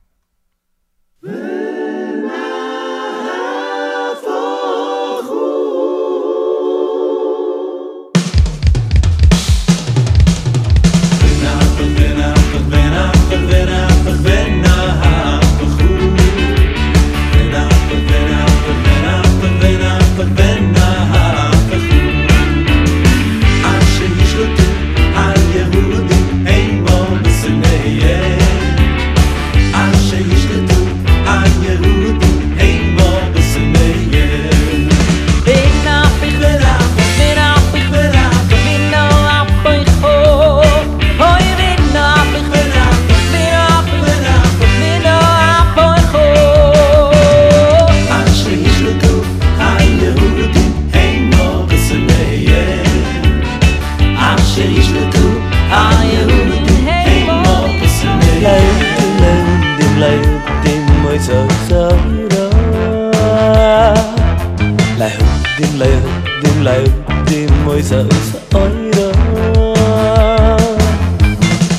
[66.66, 66.84] làm
[67.26, 68.04] tim môi sợ
[68.52, 69.12] ôi đó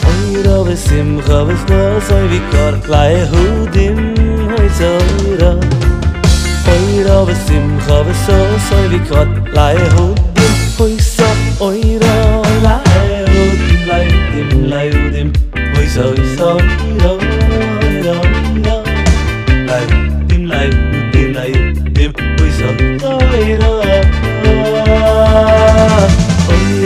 [0.05, 3.97] ôi đó về sim khờ về mơ soi vì còn lại hữu tim
[4.49, 4.99] hơi sợ
[5.41, 5.55] đó
[6.67, 11.35] ôi đó về sim khờ về sơ soi vì còn lại hữu tim hơi sợ
[11.59, 15.33] ôi đó ôi lá e hữu tim lại tim lại hữu tim,
[15.75, 16.59] hơi sợ sợ
[17.05, 17.17] đó
[18.05, 18.15] đó
[18.65, 18.83] đó
[19.67, 19.83] lại
[20.29, 20.71] tim lại
[21.13, 21.53] tim lại
[21.95, 22.67] tim, hơi sợ
[23.03, 23.76] ôi đó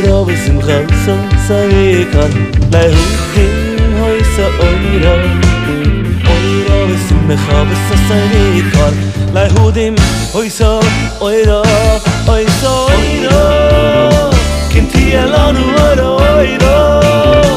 [0.04, 2.30] را به שמחה וסוסרי כאן
[2.72, 5.14] להודים הויסה אוירה
[6.26, 8.94] אוירה ושמחה וסוסרי כאן
[9.34, 9.94] להודים
[10.32, 10.80] הויסה
[11.20, 11.62] אוירה
[12.26, 14.30] הויסה אוירה
[14.70, 17.49] כן תהיה לנו אוירה אוירה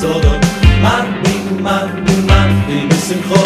[0.00, 0.40] سادا
[0.82, 2.88] من بین من بین من بین
[3.28, 3.45] خود.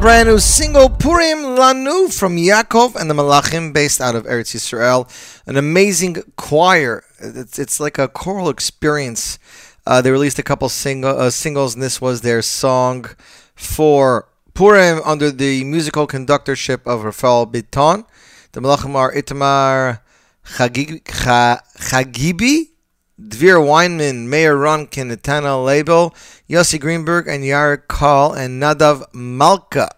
[0.00, 5.06] brand new single Purim Lanu from Yaakov and the Malachim, based out of Eretz Yisrael.
[5.46, 7.04] An amazing choir.
[7.18, 9.38] It's, it's like a choral experience.
[9.86, 13.10] Uh, they released a couple uh, singles, and this was their song
[13.54, 18.06] for Purim under the musical conductorship of Rafael Biton.
[18.52, 20.00] The Malachim are Itamar
[20.46, 22.69] Chagib- Chagibi
[23.20, 26.14] Dvir Weinman, Mayor Ronkin, Natana Label,
[26.48, 29.90] Yossi Greenberg, and Yair Kahl, and Nadav Malka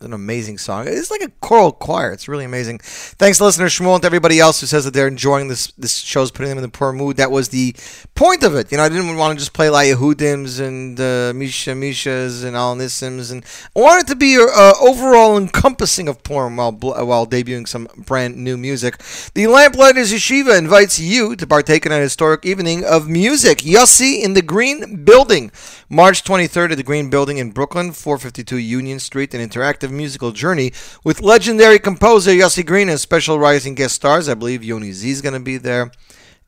[0.00, 0.86] an amazing song.
[0.86, 2.12] It's like a choral choir.
[2.12, 2.78] It's really amazing.
[2.82, 5.72] Thanks, listener Shmuel, and to everybody else who says that they're enjoying this.
[5.72, 7.16] This show's putting them in the poor mood.
[7.16, 7.74] That was the
[8.14, 8.70] point of it.
[8.70, 12.56] You know, I didn't want to just play like Yehudims and uh, Misha Mishas and
[12.56, 13.44] Al Nissims, and
[13.76, 18.56] I wanted to be uh, overall encompassing of Purim while while debuting some brand new
[18.56, 18.98] music.
[19.34, 23.58] The Lamplighters Yeshiva invites you to partake in an historic evening of music.
[23.58, 25.50] Yossi in the Green Building,
[25.90, 30.70] March 23rd at the Green Building in Brooklyn, 452 Union Street, an interactive musical journey
[31.02, 34.28] with legendary composer Yossi Green and special rising guest stars.
[34.28, 35.90] I believe Yoni Z is going to be there,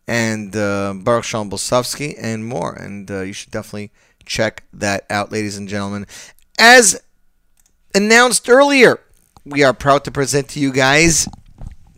[0.06, 2.74] and uh, Baruch Shalom Bosovsky, and more.
[2.74, 3.92] And uh, you should definitely
[4.26, 6.06] check that out, ladies and gentlemen.
[6.58, 7.00] As
[7.94, 9.00] announced earlier,
[9.46, 11.26] we are proud to present to you guys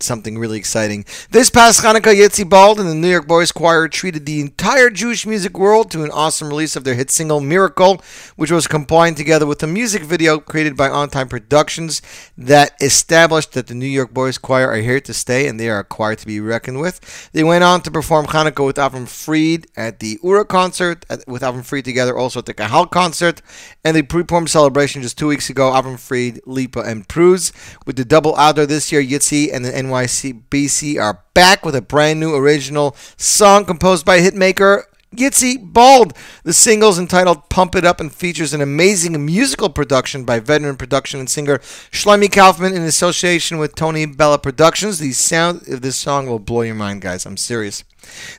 [0.02, 1.04] something really exciting.
[1.30, 5.26] This past Hanukkah, Yitzi Bald and the New York Boys Choir treated the entire Jewish
[5.26, 8.02] music world to an awesome release of their hit single Miracle,
[8.36, 12.02] which was combined together with a music video created by On Time Productions
[12.36, 15.80] that established that the New York Boys Choir are here to stay and they are
[15.80, 17.30] a choir to be reckoned with.
[17.32, 21.42] They went on to perform Hanukkah with Avram Fried at the Ura concert, at, with
[21.42, 23.42] Avram Fried together also at the Kahal concert,
[23.84, 27.52] and the pre-Purim celebration just two weeks ago, Avram Fried, Lipa, and Pruz.
[27.86, 32.18] With the double outdoor this year, Yitzi and the NYCBC are back with a brand
[32.18, 36.14] new original song composed by hitmaker Yitzi Bald.
[36.44, 40.76] The single is entitled Pump It Up and features an amazing musical production by veteran
[40.76, 44.98] production and singer Shlomi Kaufman in association with Tony Bella Productions.
[44.98, 47.26] The sound of this song will blow your mind, guys.
[47.26, 47.84] I'm serious.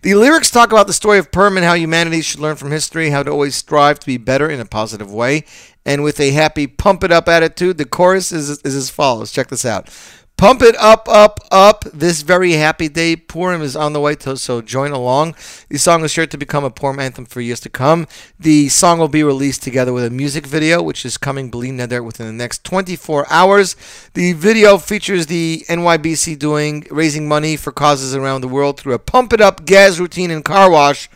[0.01, 3.11] The lyrics talk about the story of Purim and how humanity should learn from history,
[3.11, 5.45] how to always strive to be better in a positive way,
[5.85, 7.77] and with a happy pump it up attitude.
[7.77, 9.31] The chorus is, is as follows.
[9.31, 9.89] Check this out.
[10.37, 11.85] Pump it up, up, up.
[11.93, 13.15] This very happy day.
[13.15, 15.35] Purim is on the way, to, so join along.
[15.69, 18.07] The song is sure to become a Purim anthem for years to come.
[18.37, 22.03] The song will be released together with a music video, which is coming, bli neder,
[22.03, 23.77] within the next 24 hours.
[24.15, 28.99] The video features the NYBC doing raising money for causes around the world through a
[28.99, 31.09] pump it up gas routine and car wash.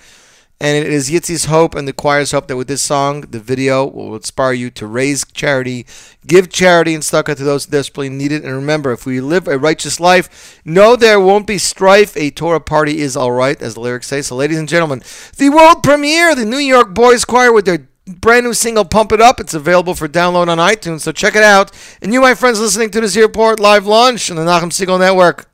[0.60, 3.86] And it is Yitzi's hope and the choir's hope that with this song, the video
[3.86, 5.86] will inspire you to raise charity,
[6.26, 8.44] give charity and succor to those desperately need it.
[8.44, 12.18] And remember, if we live a righteous life, no, there won't be strife.
[12.18, 14.24] A Torah party is all right, as the lyrics say.
[14.24, 15.04] So, ladies and gentlemen,
[15.38, 19.22] the world premiere, the New York Boys Choir with their brand new single Pump It
[19.22, 19.40] Up.
[19.40, 21.72] It's available for download on iTunes, so check it out.
[22.02, 25.00] And you, my friends, listening to this Z Report Live Lunch on the Nachum Segal
[25.00, 25.48] Network.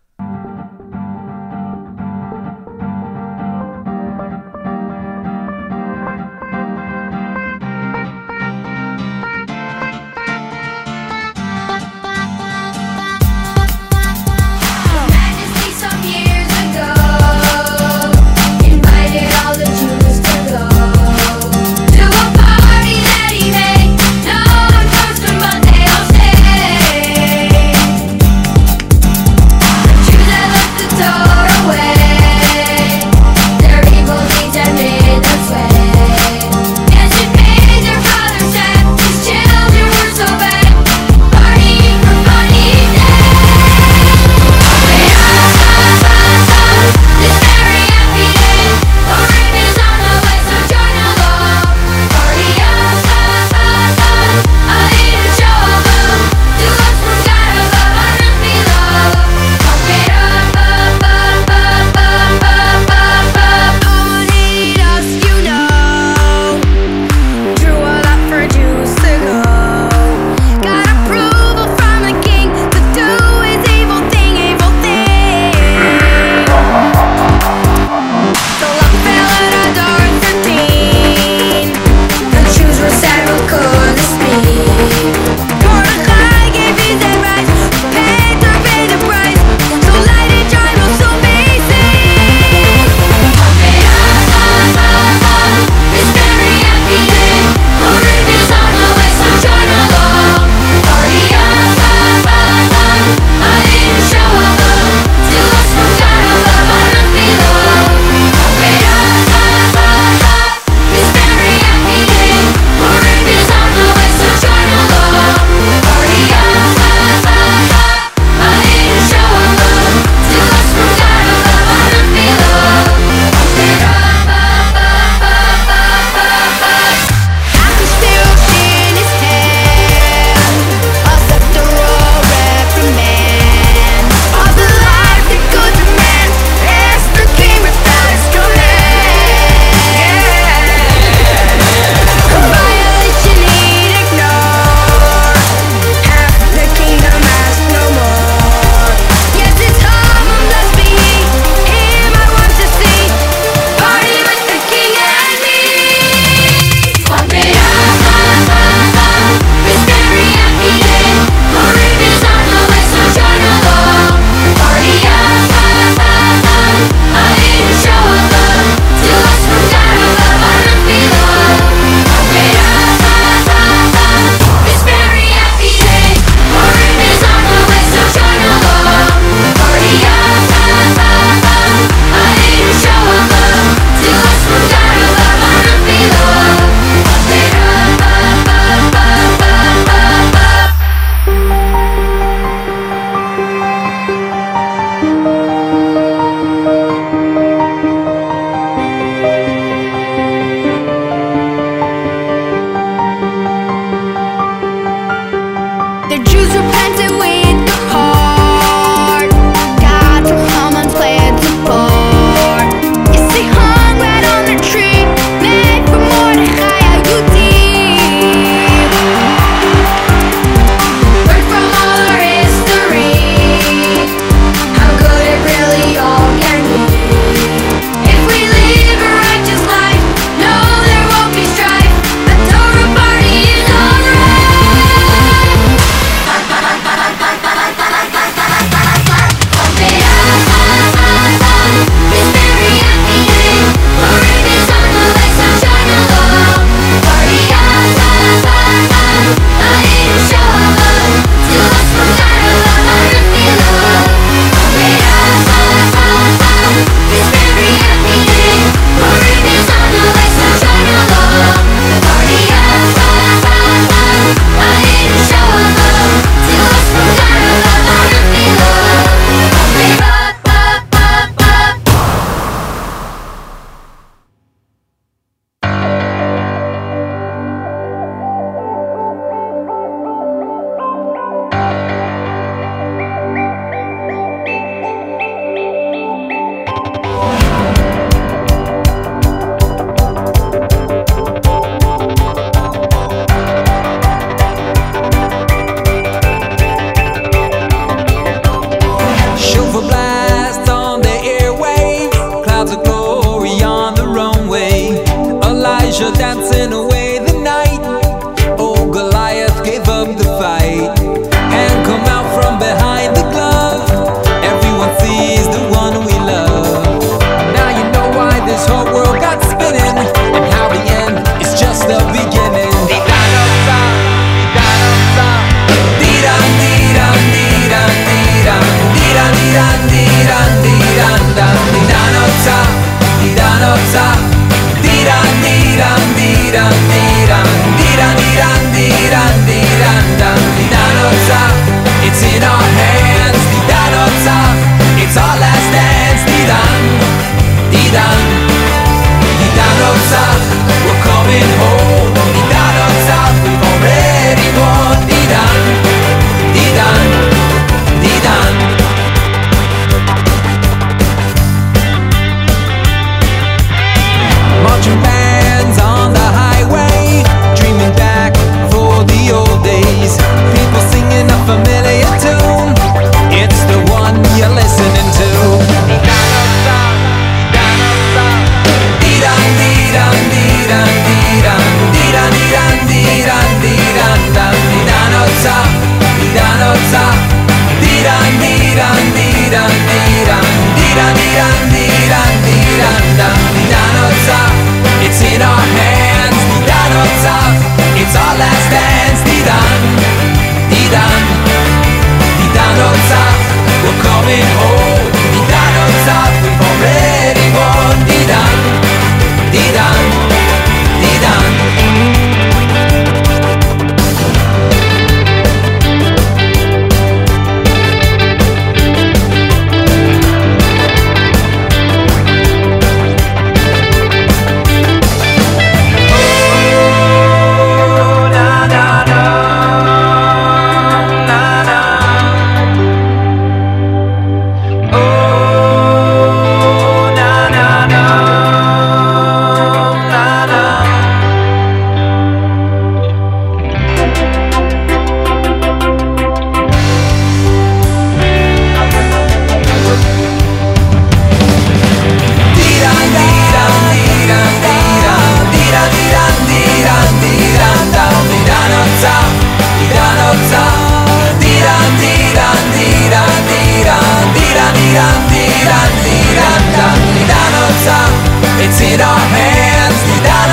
[467.63, 470.51] It's in our hands, Didan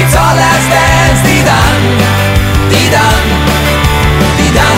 [0.00, 1.80] It's all our last dance, Didan
[2.68, 3.24] Didan
[4.36, 4.76] Didan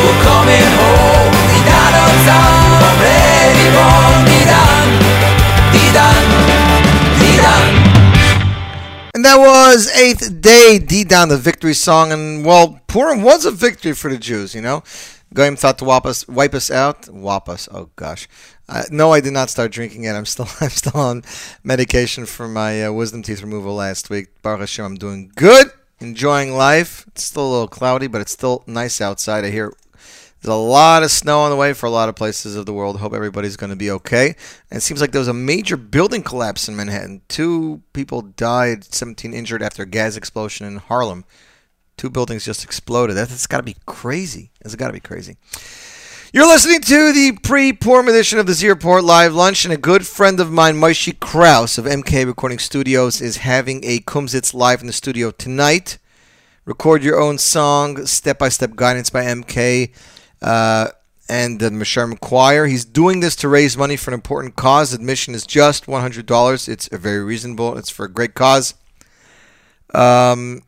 [0.00, 1.94] We're coming home, Didan
[2.84, 4.86] Already born, Didan
[5.72, 6.24] Didan
[7.20, 7.66] Didan
[9.14, 12.12] And that was Eighth Day, D Down, the victory song.
[12.12, 14.82] And, well, Purim was a victory for the Jews, you know?
[15.34, 17.08] Goyim thought to wipe us, wipe us out.
[17.08, 17.68] Wap us.
[17.72, 18.28] Oh, gosh.
[18.68, 20.14] Uh, no, I did not start drinking yet.
[20.14, 21.22] I'm still, I'm still on
[21.64, 24.28] medication for my uh, wisdom teeth removal last week.
[24.42, 27.04] Baruch Hashem, I'm doing good, enjoying life.
[27.08, 29.44] It's still a little cloudy, but it's still nice outside.
[29.44, 29.72] I hear
[30.44, 32.72] there's a lot of snow on the way for a lot of places of the
[32.72, 33.00] world.
[33.00, 34.36] Hope everybody's going to be okay.
[34.70, 37.22] And it seems like there was a major building collapse in Manhattan.
[37.28, 41.24] Two people died, 17 injured after a gas explosion in Harlem.
[41.96, 43.16] Two buildings just exploded.
[43.16, 44.50] That- That's got to be crazy.
[44.62, 45.36] That's got to be crazy.
[46.32, 50.04] You're listening to the pre-Purim edition of the Z Report Live Lunch, and a good
[50.04, 54.88] friend of mine, Moshe Kraus of MK Recording Studios, is having a Kumsitz live in
[54.88, 55.98] the studio tonight.
[56.64, 59.92] Record your own song, step-by-step guidance by MK
[60.42, 60.88] uh,
[61.28, 62.66] and the Mesharim Choir.
[62.66, 64.92] He's doing this to raise money for an important cause.
[64.92, 66.68] Admission is just $100.
[66.68, 67.78] It's very reasonable.
[67.78, 68.74] It's for a great cause.
[69.94, 70.62] Um,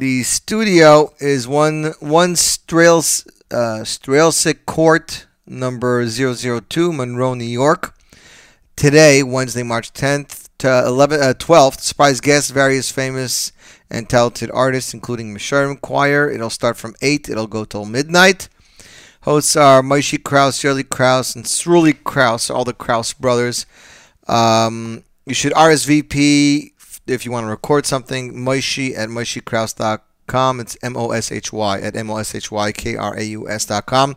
[0.00, 2.34] the studio is one one uh,
[3.84, 7.94] Strailsic Court number 002, Monroe, New York.
[8.76, 13.52] Today, Wednesday, March 10th to 11, uh, 12th, surprise guests, various famous
[13.90, 16.30] and talented artists, including Mesharim Choir.
[16.30, 18.48] It'll start from 8, it'll go till midnight.
[19.24, 23.66] Hosts are Moshe Kraus, Shirley Kraus, and Sruli Kraus, all the Kraus brothers.
[24.26, 26.69] Um, you should RSVP
[27.10, 28.34] if you want to record something.
[28.34, 30.60] Moshe at MoshyKraus.com.
[30.60, 33.22] It's M O S H Y at M O S H Y K R A
[33.22, 34.16] U S.com.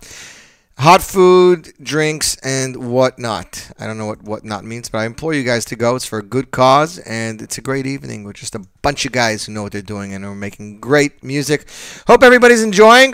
[0.79, 3.71] Hot food, drinks, and whatnot.
[3.77, 5.95] I don't know what whatnot means, but I implore you guys to go.
[5.95, 9.11] It's for a good cause, and it's a great evening with just a bunch of
[9.11, 11.67] guys who know what they're doing and are making great music.
[12.07, 13.13] Hope everybody's enjoying.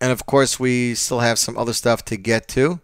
[0.00, 2.80] And of course, we still have some other stuff to get to.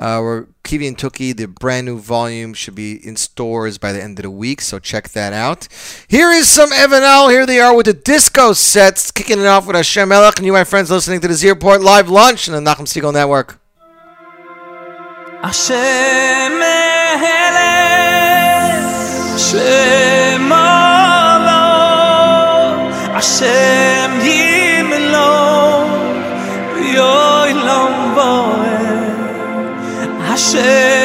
[0.00, 4.02] Uh, we're Kiwi and Tookie, the brand new volume, should be in stores by the
[4.02, 5.68] end of the week, so check that out.
[6.08, 7.30] Here is some Evanel.
[7.30, 10.54] Here they are with the disco sets, kicking it off with Hashem Melech and you,
[10.54, 13.60] my friends, listening to the Z Report Live Lunch on the Nachum Segal Network.
[15.42, 16.60] Hashem
[19.36, 20.50] Hashem
[23.12, 24.49] Hashem
[30.52, 30.99] Hashem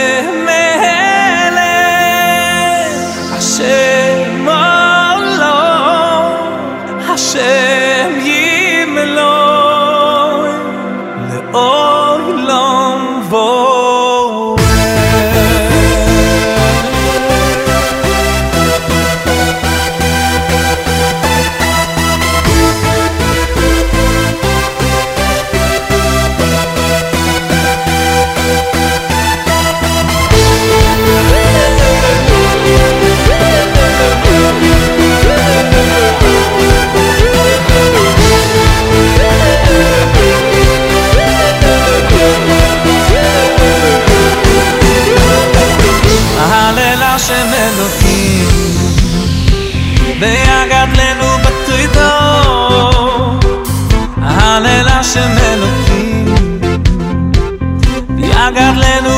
[58.45, 59.14] I got land.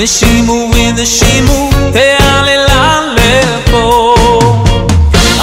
[0.00, 1.58] Neshimu Neshimu in Neshimu
[1.92, 3.84] Te'alel halel po.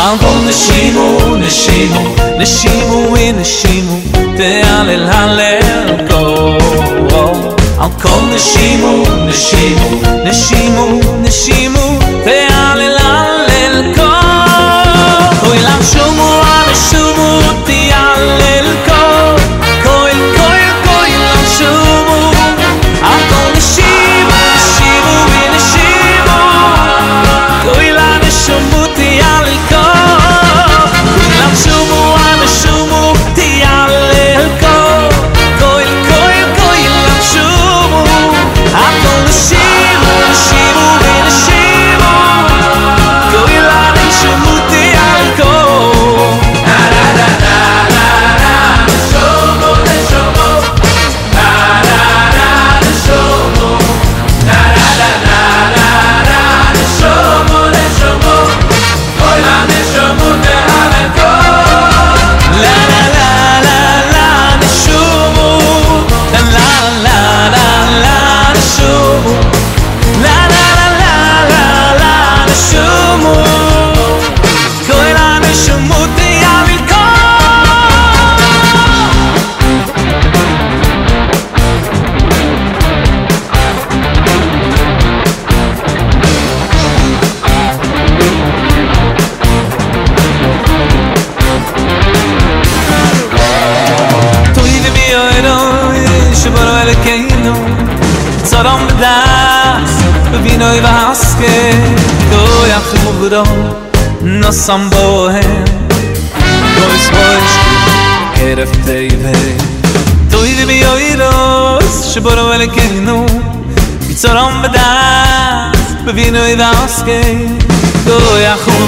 [0.02, 2.02] I'll come Neshimu Neshimu
[2.40, 4.02] Neshimu in Neshimu
[4.36, 6.18] Te'alel halel po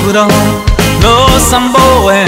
[0.10, 0.28] Kuram
[1.04, 2.26] No Sambo Em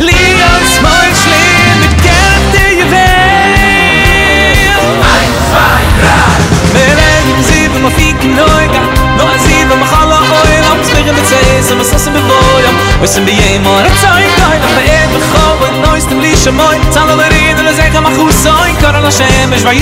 [0.00, 1.44] Lias Moin Schle
[1.80, 2.80] Mit Kelp De
[5.12, 6.32] Ein, zwei, drei.
[6.72, 8.80] Melech im Sieben Auf Iki Neuga
[9.18, 13.18] No a Sieben Mach Allah Oira Um Zmeche Mit Zeiss Am Assassin Be Boya Weiss
[13.18, 16.48] Im Bie Yeh Moin Ach Zoi Koi Nach Bae Eber Cho Boi Nois Tem Lisha
[16.48, 19.76] Le Zeche Mach Us Oin Koro Lo Shem Es Vai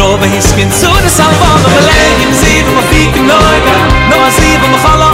[0.00, 3.76] Robe Hiskin Zuna Salva No Melech im Sieben Auf Iki Neuga
[4.08, 5.05] No a Sieben Mach Allah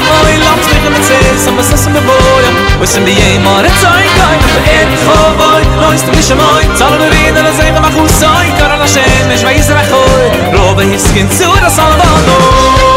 [0.85, 2.51] ich mit Zeus, am Besess und Beboja
[2.81, 6.99] Wiss in die Jemar, et zoi koi, ve et chovoi, lois tu mishe moi Zal
[6.99, 11.79] du rin, ala zeige mach usoi, kar ala shemesh, ve Yisrachoi Robe hiskin zu, das
[11.79, 12.92] alvano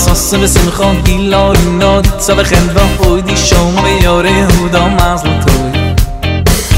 [0.00, 4.32] Sosse we sim chon gilari nad Sa we va wa hoi di shom Be yore
[4.50, 5.94] hu da mazl toi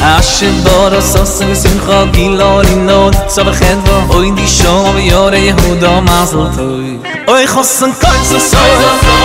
[0.02, 4.94] Asche bara Sosse we sim chon gilari nad Sa we va wa hoi di shom
[4.96, 6.98] Be yore hu da mazl toi
[7.34, 8.72] Oi chossen koi so soi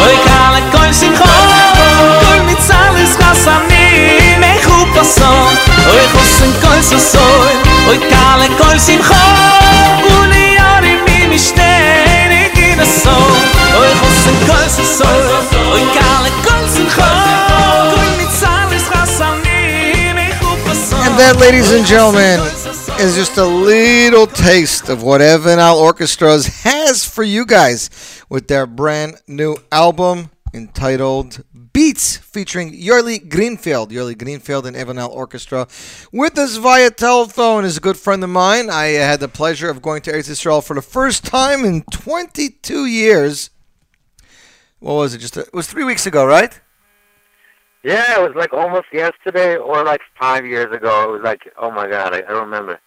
[0.05, 1.49] Oi kale koi sim chon
[2.21, 5.31] Koi mit salis kasa ni Me chupa so.
[5.93, 7.53] Oi chossen koi so soi
[7.89, 11.39] Oi kale koi sim chon Uni yari mi mi
[13.03, 13.13] so
[13.79, 15.09] Oy chossen koi so so
[15.73, 17.09] Oy kale koi simcha
[17.93, 19.61] Koi mit zalis chasani
[20.17, 22.39] Me chupa so And that, ladies and gentlemen,
[22.99, 27.89] is just a little taste of what Evan Al Orchestras has for you guys
[28.29, 33.91] with their brand new album entitled Beats, featuring Yorli Greenfield.
[33.91, 35.67] Yorli Greenfield and Evan Al Orchestra.
[36.11, 38.69] With us via telephone is a good friend of mine.
[38.69, 42.85] I had the pleasure of going to Eretz Israel for the first time in 22
[42.87, 43.51] years.
[44.79, 45.19] What was it?
[45.19, 46.59] Just a, it was three weeks ago, right?
[47.83, 51.09] Yeah, it was like almost yesterday or like five years ago.
[51.09, 52.79] It was like, oh my god, I, I don't remember.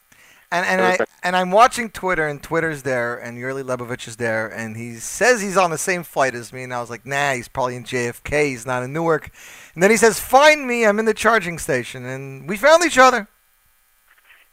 [0.52, 4.48] And and I and I'm watching Twitter, and Twitter's there, and Yurli Lebovich is there,
[4.48, 7.34] and he says he's on the same flight as me, and I was like, nah,
[7.34, 9.30] he's probably in JFK, he's not in Newark.
[9.74, 12.98] And then he says, find me, I'm in the charging station, and we found each
[12.98, 13.28] other.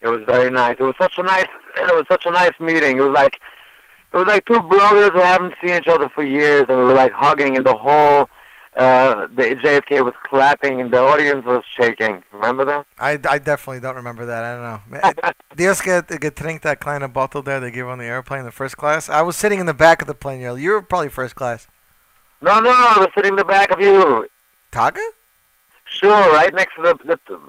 [0.01, 0.77] It was very nice.
[0.79, 1.47] It was such a nice.
[1.75, 2.97] It was such a nice meeting.
[2.97, 3.39] It was like,
[4.13, 6.93] it was like two brothers who haven't seen each other for years, and we were
[6.93, 8.29] like hugging, and the whole,
[8.77, 12.23] uh, the JFK was clapping, and the audience was shaking.
[12.31, 12.85] Remember that?
[12.99, 14.43] I, I definitely don't remember that.
[14.43, 15.31] I don't know.
[15.55, 19.09] Dios get getrinkt that kleine bottle there they give on the airplane, the first class.
[19.09, 20.41] I was sitting in the back of the plane.
[20.41, 21.67] You were probably first class.
[22.41, 24.27] No, no, I was sitting in the back of you.
[24.71, 25.03] Taga?
[25.85, 27.39] Sure, right next to the, the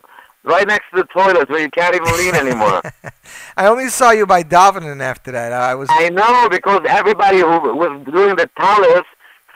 [0.44, 2.80] right next to the toilet where you can't even lean anymore.
[3.56, 5.52] I only saw you by davening after that.
[5.52, 5.88] I was.
[5.92, 9.05] I know because everybody who was doing the talus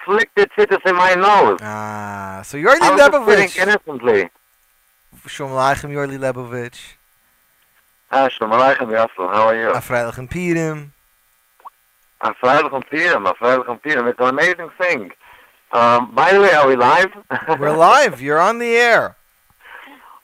[0.07, 1.59] their titties in my nose.
[1.63, 3.57] Ah, so Yurli I was Lebovich.
[3.61, 4.31] innocently.
[5.27, 6.95] Shalom Aleichem, Yurli Lebovich.
[8.11, 9.33] Ah, Shalom Aleichem, Yassel.
[9.33, 9.71] How are you?
[9.71, 10.91] A Freilich and Pirim.
[12.21, 13.27] I'm Freilich on Purim.
[13.27, 14.07] I'm Freilich on Purim.
[14.07, 15.11] It's an amazing thing.
[15.73, 17.11] Um, by the way, are we live?
[17.59, 18.21] We're live.
[18.21, 19.17] You're on the air.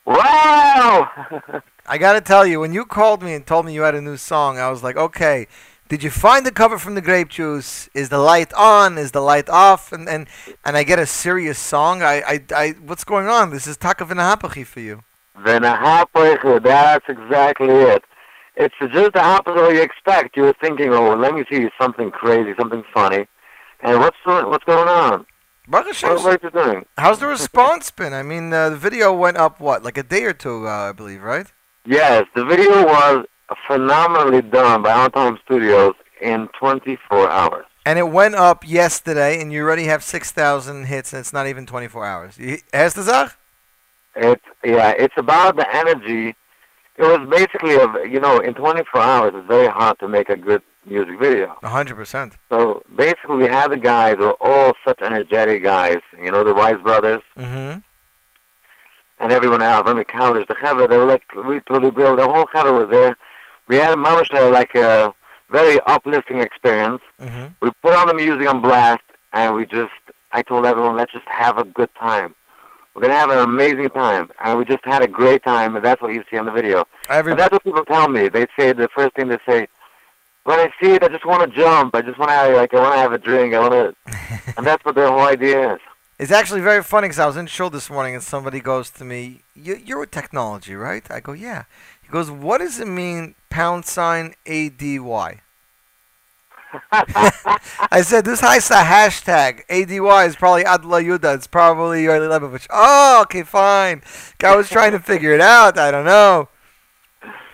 [0.04, 1.10] Wow!
[1.86, 4.00] I got to tell you, when you called me and told me you had a
[4.00, 5.48] new song, I was like, okay,
[5.88, 7.88] did you find the cover from the Grape Juice?
[7.94, 8.98] Is the light on?
[8.98, 9.92] Is the light off?
[9.92, 10.28] And and,
[10.64, 12.02] and I get a serious song.
[12.02, 13.50] I, I, I what's going on?
[13.50, 15.02] This is Takav Hapachi for you.
[15.44, 18.02] Happy, that's exactly it.
[18.56, 20.36] It's just the opposite of what you expect.
[20.36, 23.26] You were thinking, oh, let me see something crazy, something funny.
[23.80, 25.26] And what's what's going on?
[25.68, 26.08] Baruch Hashem.
[26.22, 26.86] What, doing?
[26.96, 28.12] How's the response been?
[28.14, 30.92] I mean, uh, the video went up, what, like a day or two, uh, I
[30.92, 31.46] believe, right?
[31.84, 33.26] Yes, the video was
[33.66, 37.64] phenomenally done by Anton Studios in 24 hours.
[37.86, 41.64] And it went up yesterday, and you already have 6,000 hits, and it's not even
[41.64, 42.36] 24 hours.
[42.72, 43.36] Hast du Sach?
[44.14, 46.34] It's yeah, it's about the energy.
[46.96, 50.36] It was basically a you know in 24 hours it's very hard to make a
[50.36, 51.56] good music video.
[51.62, 52.32] 100%.
[52.48, 55.98] So basically, we had the guys who are all such energetic guys.
[56.20, 57.78] You know the Wise brothers Mm-hmm.
[59.20, 59.88] and everyone else.
[59.88, 62.18] On the counters, the Chevra, they were like we totally built.
[62.18, 63.16] The whole Chevra was there.
[63.68, 65.12] We had a mamash there, like a
[65.50, 67.02] very uplifting experience.
[67.20, 67.46] Mm-hmm.
[67.60, 69.92] We put on the music on blast, and we just
[70.32, 72.34] I told everyone let's just have a good time.
[72.94, 76.02] We're gonna have an amazing time, and we just had a great time, and that's
[76.02, 76.84] what you see on the video.
[77.08, 78.28] Every- And that's what people tell me.
[78.28, 79.68] They say the first thing they say,
[80.44, 81.94] when I see it, I just want to jump.
[81.94, 83.54] I just want to like I want to have a drink.
[83.54, 83.94] I want to,
[84.56, 85.80] and that's what their whole idea is.
[86.18, 89.04] It's actually very funny because I was in show this morning and somebody goes to
[89.04, 91.64] me, "You- "You're with technology, right?" I go, "Yeah."
[92.02, 95.40] He goes, "What does it mean, pound sign A D Y?"
[96.92, 99.62] I said, "This has a hashtag.
[99.68, 101.34] A D Y is probably Adla Yuda.
[101.34, 104.02] It's probably Yorli Lebovich." Oh, okay, fine.
[104.42, 105.78] I was trying to figure it out.
[105.78, 106.48] I don't know.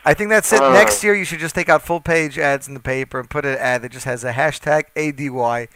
[0.05, 0.61] I think that's it.
[0.61, 0.73] Uh.
[0.73, 3.45] Next year, you should just take out full page ads in the paper and put
[3.45, 5.69] an ad that just has a hashtag ADY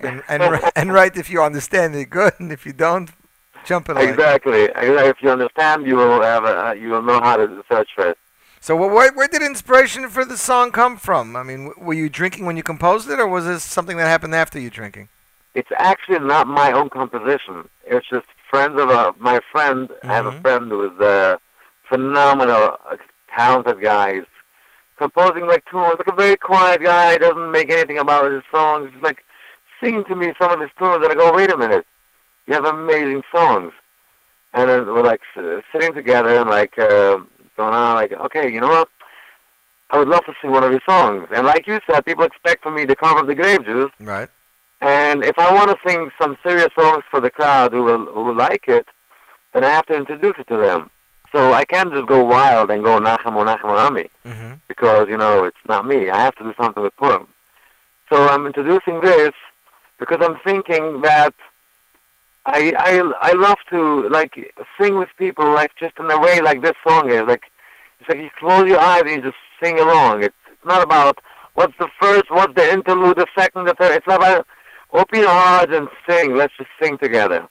[0.00, 3.10] and and, and write if you understand it good, and if you don't,
[3.64, 3.96] jump it.
[3.98, 4.68] Exactly.
[4.74, 8.18] If you understand, you will have a, you will know how to search for it.
[8.60, 11.36] So, wh- where, where did inspiration for the song come from?
[11.36, 14.34] I mean, were you drinking when you composed it, or was this something that happened
[14.34, 15.08] after you drinking?
[15.54, 17.68] It's actually not my own composition.
[17.86, 19.88] It's just friends of a, my friend.
[20.02, 20.42] I have a Mhm.
[20.42, 21.38] friend who is a
[21.88, 22.96] phenomenal, uh,
[23.34, 24.14] talented guy.
[24.14, 24.24] He's
[24.98, 27.16] composing like tunes, like a very quiet guy.
[27.18, 28.90] Doesn't make anything about his songs.
[28.92, 29.24] He's like
[29.80, 31.86] singing to me some of his tunes, and I go, "Wait a minute,
[32.46, 33.72] you have amazing songs."
[34.54, 35.20] And then we're like
[35.72, 37.18] sitting together and like uh,
[37.58, 38.88] going on, like, "Okay, you know what?
[39.90, 42.62] I would love to sing one of your songs." And like you said, people expect
[42.62, 43.92] from me to cover the Grave Juice.
[44.00, 44.28] Right.
[44.80, 48.22] And if I want to sing some serious songs for the crowd who will who
[48.26, 48.86] will like it,
[49.52, 50.88] then I have to introduce it to them.
[51.32, 54.52] So I can't just go wild and go Nachem or Nachem Ami Mm-hmm.
[54.68, 56.08] because you know it's not me.
[56.10, 57.26] I have to do something with Purim.
[58.10, 59.34] So I'm introducing this
[59.98, 61.34] because I'm thinking that
[62.48, 66.62] I I I love to like sing with people like just in a way like
[66.62, 67.44] this song is like
[68.00, 70.22] it's like you close your eyes and you just sing along.
[70.22, 70.34] It's,
[70.64, 71.18] not about
[71.54, 73.92] what's the first, what's the interlude, the second, the third.
[73.96, 74.46] It's not about
[74.92, 76.34] open your heart and sing.
[76.34, 77.46] Let's just sing together.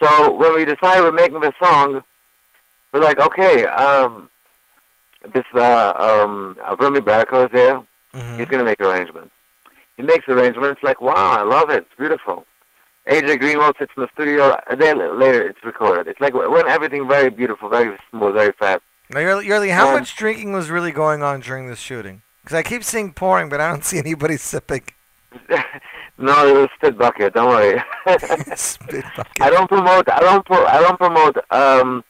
[0.00, 2.02] So when we decided we're making this song,
[2.92, 4.30] we're like, okay, um,
[5.34, 7.82] this uh, um, Avrami Barako is there.
[8.38, 9.32] He's gonna make arrangements.
[9.96, 11.78] He makes arrangements like, wow, I love it.
[11.78, 12.46] It's beautiful.
[13.08, 14.56] AJ Greenwald sits in the studio.
[14.68, 16.08] A day la- later, it's recorded.
[16.08, 18.82] It's like when everything very beautiful, very smooth, very fast.
[19.10, 22.22] Now, Yerli, Yerli, how much drinking was really going on during this shooting?
[22.42, 24.82] Because I keep seeing pouring, but I don't see anybody sipping.
[26.18, 27.34] No, it was spit bucket.
[27.34, 27.82] Don't worry.
[28.56, 29.42] spit bucket.
[29.42, 30.08] I don't promote.
[30.08, 30.46] I don't.
[30.46, 31.36] Pro, I don't promote.
[31.50, 32.02] Um,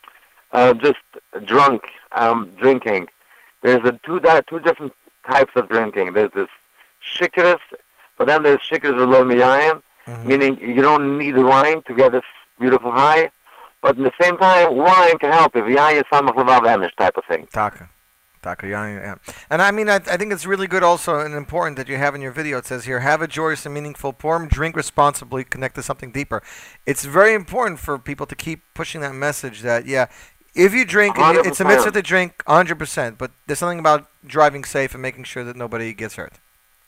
[0.52, 0.98] uh, just
[1.44, 1.82] drunk
[2.12, 3.08] um, drinking.
[3.62, 4.92] There's a two di- two different
[5.28, 6.12] types of drinking.
[6.12, 6.46] There's this
[7.18, 7.58] shikras,
[8.16, 9.24] but then there's shikras below
[10.06, 12.24] miyayim, meaning you don't need the wine to get this
[12.58, 13.30] beautiful high.
[13.82, 15.76] But at the same time, wine can help if you.
[15.76, 17.46] Yayin samach levav emish type of thing.
[17.52, 17.90] Taka.
[18.42, 19.14] Taka, yeah, yeah.
[19.50, 22.14] And I mean, I, I think it's really good also and important that you have
[22.14, 25.74] in your video, it says here, have a joyous and meaningful form, drink responsibly, connect
[25.74, 26.42] to something deeper.
[26.86, 30.06] It's very important for people to keep pushing that message that, yeah,
[30.54, 31.68] if you drink, it's a 100%.
[31.68, 35.92] mitzvah to drink 100%, but there's something about driving safe and making sure that nobody
[35.92, 36.34] gets hurt.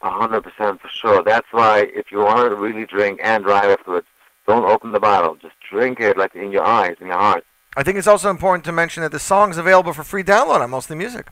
[0.00, 1.22] A hundred percent for sure.
[1.24, 4.06] That's why if you want to really drink and drive afterwards,
[4.46, 5.36] don't open the bottle.
[5.36, 7.44] Just drink it like in your eyes, in your heart.
[7.76, 10.70] I think it's also important to mention that the song's available for free download on
[10.70, 11.28] Mostly Music.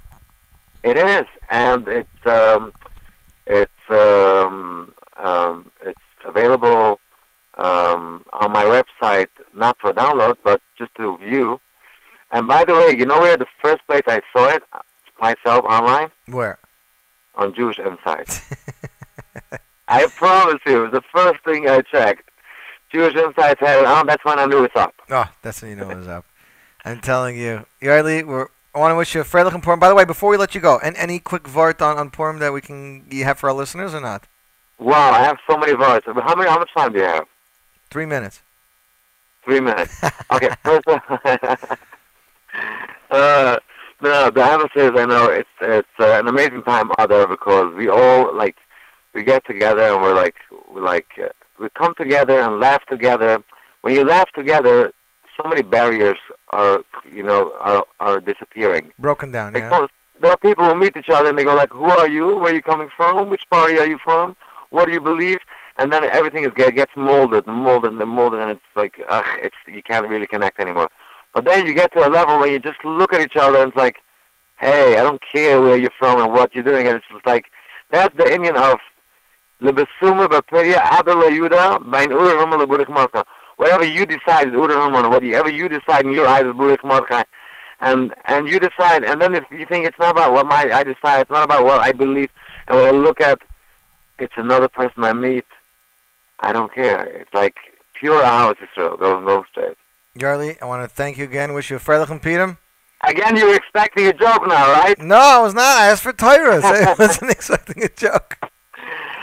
[0.83, 2.73] It is, and it's um,
[3.47, 7.01] it's um, um, it's available
[7.59, 11.61] um, on my website, not for download, but just to view.
[12.33, 14.63] And by the way, you know where the first place I saw it
[15.21, 16.59] myself online Where?
[17.37, 18.41] On Jewish Insight.
[19.89, 22.31] I promise you, it was the first thing I checked.
[22.93, 24.07] Jewish Insights had it on.
[24.07, 24.95] That's when I knew it's up.
[25.11, 26.25] Oh, that's when you know what's up.
[26.85, 27.67] I'm telling you.
[27.83, 29.81] Yarli, we're, I want to wish you a Freilich looking Purim.
[29.81, 32.39] By the way, before we let you go, and any quick vart on, on Purim
[32.39, 34.27] that we can you have for our listeners or not?
[34.79, 36.07] Wow, I have so many votes.
[36.07, 36.49] How many?
[36.49, 37.25] How much time do you have?
[37.91, 38.43] Three minutes.
[39.45, 40.01] Three minutes.
[40.33, 40.51] Okay.
[40.65, 40.89] First,
[43.11, 43.59] uh,
[44.03, 47.75] no, the answer is I know it's it's uh, an amazing time out there because
[47.75, 48.57] we all like
[49.15, 50.37] we get together and we're like
[50.73, 51.29] we like uh,
[51.59, 53.43] we come together and laugh together.
[53.81, 54.93] When you laugh together,
[55.37, 56.19] so many barriers
[56.51, 58.93] are you know are are disappearing.
[58.99, 59.87] Broken down, Like, yeah.
[60.21, 62.37] there are people who meet each other and they go like, "Who are you?
[62.37, 63.31] Where are you coming from?
[63.31, 64.37] Which party are you from?
[64.71, 65.39] What do you believe?"
[65.79, 69.25] And then everything is get, gets molded and molded and molded, and it's like, ugh,
[69.43, 70.89] it's you can't really connect anymore.
[71.37, 73.69] But then you get to a level where you just look at each other and
[73.69, 73.97] it's like,
[74.57, 77.53] "Hey, I don't care where you're from and what you're doing," and it's just like
[77.91, 78.79] that's the Indian of
[79.61, 83.23] lebesuma b'peria adela yuda bain ur huma leburich malcha.
[83.59, 87.27] Whatever you decide is ur whatever you decide in your eyes is burich malcha
[87.81, 89.05] and and you decide.
[89.05, 91.67] And then if you think it's not about what my I decide, it's not about
[91.67, 92.31] what I believe,
[92.67, 93.41] and when I look at,
[94.19, 95.45] it's another person I meet.
[96.41, 97.05] I don't care.
[97.05, 97.57] It's like
[97.93, 98.97] pure house Israel.
[98.97, 99.77] Go go straight.
[100.17, 101.53] Yarli, I want to thank you again.
[101.53, 102.59] Wish you a Freilich and Purim.
[103.03, 104.99] Again, you were expecting a joke now, right?
[104.99, 105.77] No, I was not.
[105.79, 106.65] I asked for Tyrus.
[106.65, 108.39] I wasn't expecting a joke.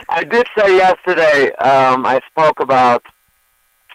[0.10, 1.52] I did say yesterday.
[1.56, 3.04] Um, I spoke about.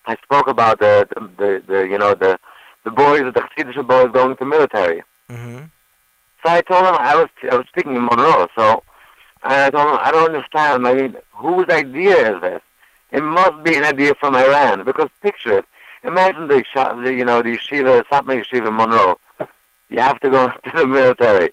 [0.07, 2.39] I spoke about the the, the, the you know the
[2.85, 5.03] the boys, the Hasidic boys going to military.
[5.31, 5.65] Mm-hmm.
[6.43, 8.49] So I told him I was I was speaking in Monroe.
[8.57, 8.83] So
[9.45, 10.87] and I told him I don't understand.
[10.87, 12.63] I mean, whose idea is this?
[13.13, 15.65] It must be an idea from Iran because picture it.
[16.05, 16.65] Imagine the,
[17.05, 19.19] the you know the yeshiva, something yeshiva Monroe.
[19.89, 21.51] You have to go to the military.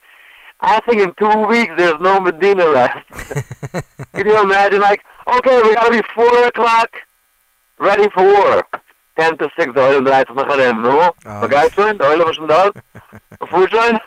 [0.61, 3.07] I think in two weeks there's no Medina left.
[4.13, 4.81] Can you imagine?
[4.81, 6.95] Like, okay, we gotta be four o'clock,
[7.79, 8.63] ready for war.
[9.17, 11.13] Ten to six, the oil nog erin, no?
[11.39, 11.93] Begrijp je?
[11.97, 12.71] De oil was schon da?
[13.47, 13.99] Schon?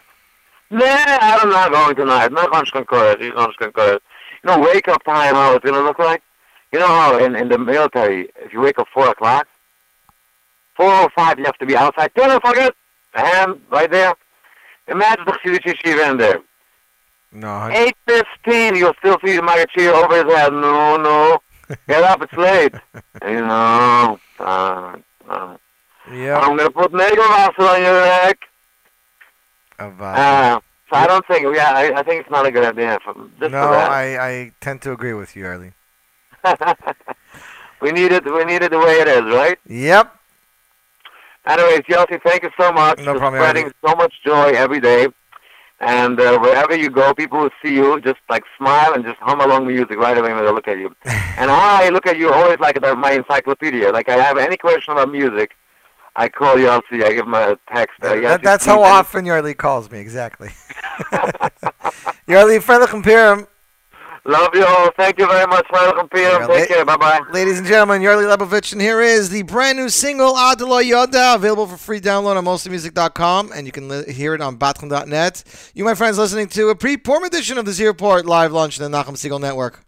[0.71, 2.31] Nah, I'm not going tonight.
[2.31, 3.21] Not going to courage.
[3.21, 4.03] He's going to courage.
[4.45, 6.23] You know, wake up time, how it's gonna look like?
[6.73, 9.49] You know how in, in the military, if you wake up four o'clock,
[10.79, 12.11] four or five, you have to be outside.
[12.17, 12.75] O'clock, it.
[13.13, 14.15] hand right there.
[14.87, 16.41] Imagine the yeshiva in there.
[17.33, 17.69] No.
[17.71, 20.53] Eight fifteen, you'll still see the Magachi over his head.
[20.53, 21.39] No, no,
[21.89, 22.73] get up, it's late.
[23.23, 24.97] you know, uh,
[25.29, 25.57] uh,
[26.11, 26.39] Yeah.
[26.39, 28.39] I'm gonna put Nagelwasser on your neck.
[29.79, 30.61] Uh,
[30.91, 32.99] so I don't think, yeah, I, I think it's not a good idea.
[33.41, 33.59] No.
[33.59, 35.73] I, I tend to agree with you, Yarli.
[37.81, 38.25] We need it.
[38.25, 39.59] We need it the way it is, right?
[39.67, 40.18] Yep.
[41.49, 45.09] Anyways, Yossi, thank you so much No for problem, spreading so much joy every day.
[45.81, 49.41] And uh, wherever you go, people will see you, just like smile and just hum
[49.41, 50.95] along music right away when they look at you.
[51.05, 53.91] and I look at you always like my encyclopedia.
[53.93, 55.53] Like I have any question about music,
[56.17, 57.95] I call Yossi, I give him a text.
[58.03, 60.49] Uh, That, that's how often Yarli calls me, exactly.
[62.29, 63.47] Yarli, Freilich and Pirum.
[64.25, 64.91] Love you all.
[64.97, 66.47] Thank you very much, and Pirum.
[66.49, 66.85] Take care.
[66.85, 67.21] Bye-bye.
[67.33, 71.67] Ladies and gentlemen, Yarli Lebovich, and here is the brand new single Adelo Yoda, available
[71.67, 75.45] for free download on mostlymusic.com, and you can li- hear it on batchin.net.
[75.75, 78.91] You, my friends, listening to a pre-Purim edition of the Z Report Live Lunch in
[78.91, 79.85] the Nachum Segal Network.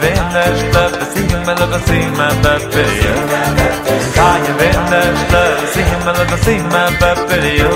[0.00, 3.14] wenn der stefen melde das imer das video
[4.14, 7.70] kann ihr wenn der stefen melde das imer das video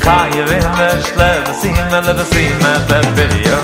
[0.00, 3.56] kann ihr wenn der stefen melde das imer das video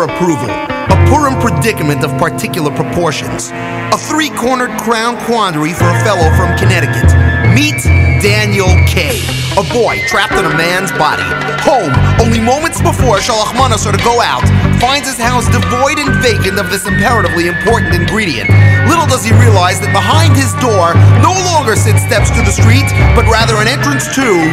[0.00, 0.48] your approval.
[0.48, 3.50] A Purim predicament of particular proportions.
[3.52, 7.04] A three cornered crown quandary for a fellow from Connecticut.
[7.52, 7.84] Meet
[8.24, 9.20] Daniel K.,
[9.58, 11.26] a boy trapped in a man's body.
[11.68, 14.44] Home, only moments before Shalach Manas are to go out,
[14.80, 18.48] finds his house devoid and vacant of this imperatively important ingredient.
[18.88, 22.88] Little does he realize that behind his door no longer sit steps to the street,
[23.12, 24.48] but rather an entrance to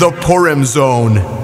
[0.00, 1.43] the Purim Zone.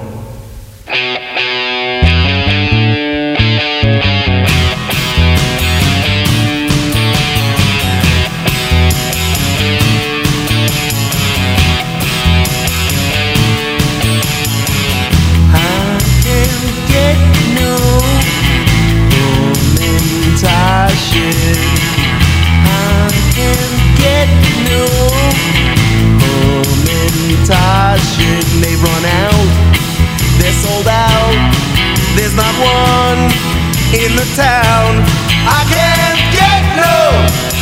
[33.93, 35.03] In the town.
[35.45, 37.60] I can't get no.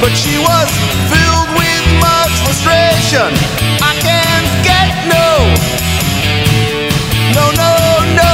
[0.00, 0.70] But she was
[1.10, 3.32] filled with much frustration.
[3.82, 5.54] I can't get no,
[7.34, 7.72] no, no,
[8.20, 8.32] no.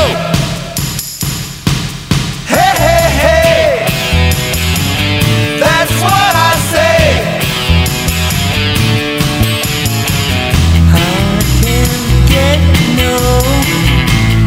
[2.46, 3.86] Hey, hey, hey.
[5.60, 6.98] That's what I say.
[10.92, 11.04] I
[11.62, 12.58] can't get
[13.00, 13.14] no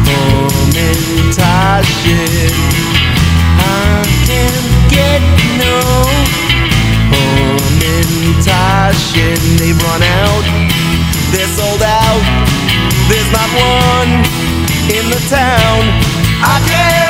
[0.08, 1.44] momentation.
[3.58, 5.22] I can't get
[5.58, 6.45] no
[7.96, 9.36] momentation.
[9.58, 10.44] They've run out,
[11.32, 12.22] they're sold out.
[13.08, 14.10] There's not one
[14.90, 15.82] in the town.
[16.42, 17.05] I can't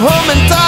[0.00, 0.67] Hum and touch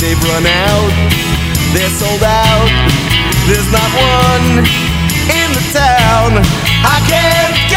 [0.00, 0.92] They've run out,
[1.74, 2.70] they're sold out.
[3.48, 4.64] There's not one
[5.26, 6.38] in the town.
[6.86, 7.67] I can't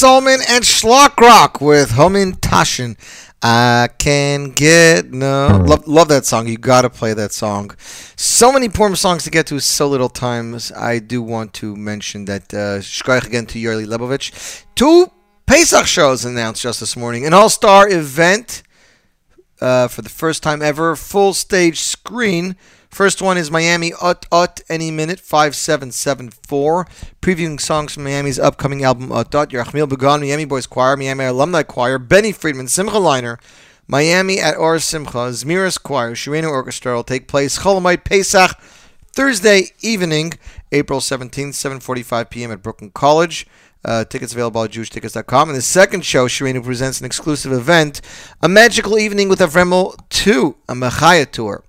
[0.00, 2.96] Solomon and Shlock Rock with Homin Tashin.
[3.42, 5.62] I can get no.
[5.62, 6.48] Love, love that song.
[6.48, 7.72] You got to play that song.
[8.16, 10.72] So many Purim songs to get to, so little times.
[10.72, 12.80] I do want to mention that uh,
[13.26, 14.64] again to Yerli Lebovich.
[14.74, 15.10] Two
[15.44, 17.26] Pesach shows announced just this morning.
[17.26, 18.62] An all star event
[19.60, 22.56] uh, for the first time ever, full stage screen.
[22.90, 26.86] First one is Miami Ut Ut Any Minute 5774,
[27.22, 31.62] previewing songs from Miami's upcoming album Ut Ut, Yerachmiel Begun, Miami Boys Choir, Miami Alumni
[31.62, 33.38] Choir, Benny Friedman, Simcha Leiner,
[33.86, 38.58] Miami at Or Simcha, Zmiris Choir, Shirena Orchestra will take place Chol Hamoed Pesach
[39.12, 40.32] Thursday evening
[40.72, 42.50] April 17th, 7:45 p.m.
[42.50, 43.46] at Brooklyn College.
[43.82, 45.48] Uh, tickets available at JewishTickets.com.
[45.48, 48.02] And the second show, Shirenu presents an exclusive event,
[48.42, 51.64] a magical evening with Avremel 2, a Machaya tour.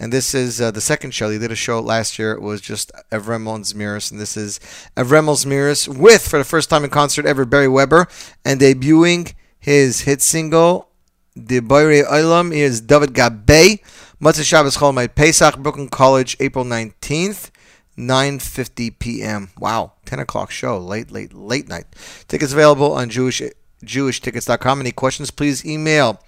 [0.00, 1.28] And this is uh, the second show.
[1.28, 2.32] They did a show last year.
[2.32, 4.10] It was just and Zmiris.
[4.10, 4.58] And this is
[4.96, 8.08] Avremel Zmiris with, for the first time in concert ever, Barry Weber.
[8.42, 10.88] And debuting his hit single,
[11.36, 13.80] the Boire Olam, is David Gabay.
[14.22, 17.50] Matzah Shabbos Moed Pesach, Brooklyn College, April 19th.
[17.98, 19.50] 9:50 p.m.
[19.58, 21.84] Wow, 10 o'clock show, late, late, late night.
[22.28, 23.42] Tickets available on Jewish
[23.84, 24.80] JewishTickets.com.
[24.80, 25.30] Any questions?
[25.30, 26.20] Please email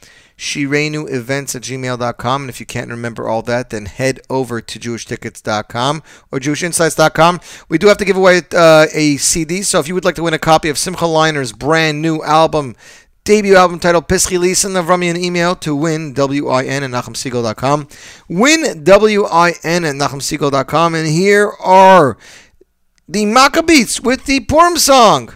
[0.42, 2.42] shirenuevents at gmail.com.
[2.42, 6.02] And if you can't remember all that, then head over to jewishtickets.com
[6.32, 7.40] or jewishinsights.com.
[7.68, 10.22] We do have to give away uh, a CD, so if you would like to
[10.24, 12.74] win a copy of Simcha Leiner's brand new album,
[13.22, 17.88] debut album titled Pischi Listen, then run me an email to win, W-I-N, at NachumSegal.com.
[18.28, 20.94] Win, W-I-N, at NachumSegal.com.
[20.96, 22.18] And here are
[23.08, 25.34] the Maccabeats with the Purim song.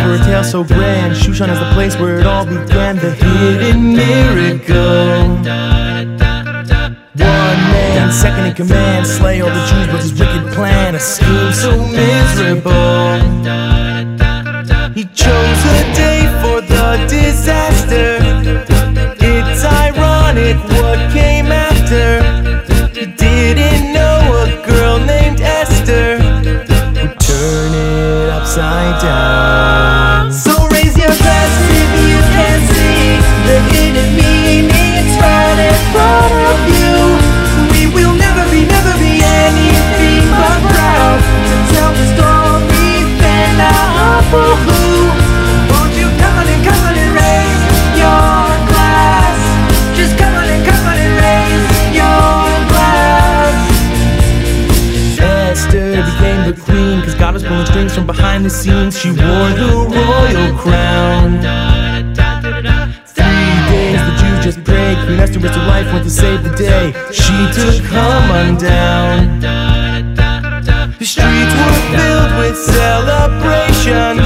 [0.00, 1.14] For a tale so grand.
[1.14, 2.96] Shushan is the place where it all began.
[2.96, 5.36] The hidden miracle.
[7.16, 10.94] One man, second in command, slay all the Jews with his wicked plan.
[10.94, 13.20] A scheme so miserable.
[14.94, 18.69] He chose a day for the disaster.
[29.02, 30.32] Down.
[30.32, 31.52] So raise your glass
[31.82, 33.18] if you can see
[33.48, 34.92] the hidden meaning.
[35.00, 36.96] It's right in front of you.
[37.72, 41.18] We will never be, never be anything but proud
[41.48, 42.28] to tell the story.
[43.60, 44.82] Out for who?
[45.70, 47.62] Won't you come on and come on and raise
[48.00, 48.40] your
[48.70, 49.38] glass?
[49.94, 52.40] Just come on and come on and raise your
[52.72, 53.58] glass.
[55.20, 56.19] Esther
[57.32, 58.98] the God was pulling strings from behind the scenes.
[58.98, 61.38] She wore the royal crown.
[63.06, 64.98] Three days the Jews just prayed.
[65.20, 66.92] Esther risked her life, went to save the day.
[67.12, 69.40] She took Haman down.
[70.98, 74.18] The streets were filled with celebration.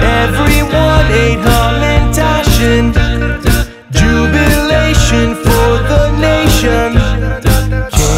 [0.00, 2.92] Everyone ate Haman Tashin
[3.90, 6.96] Jubilation for the nation.
[7.90, 8.08] So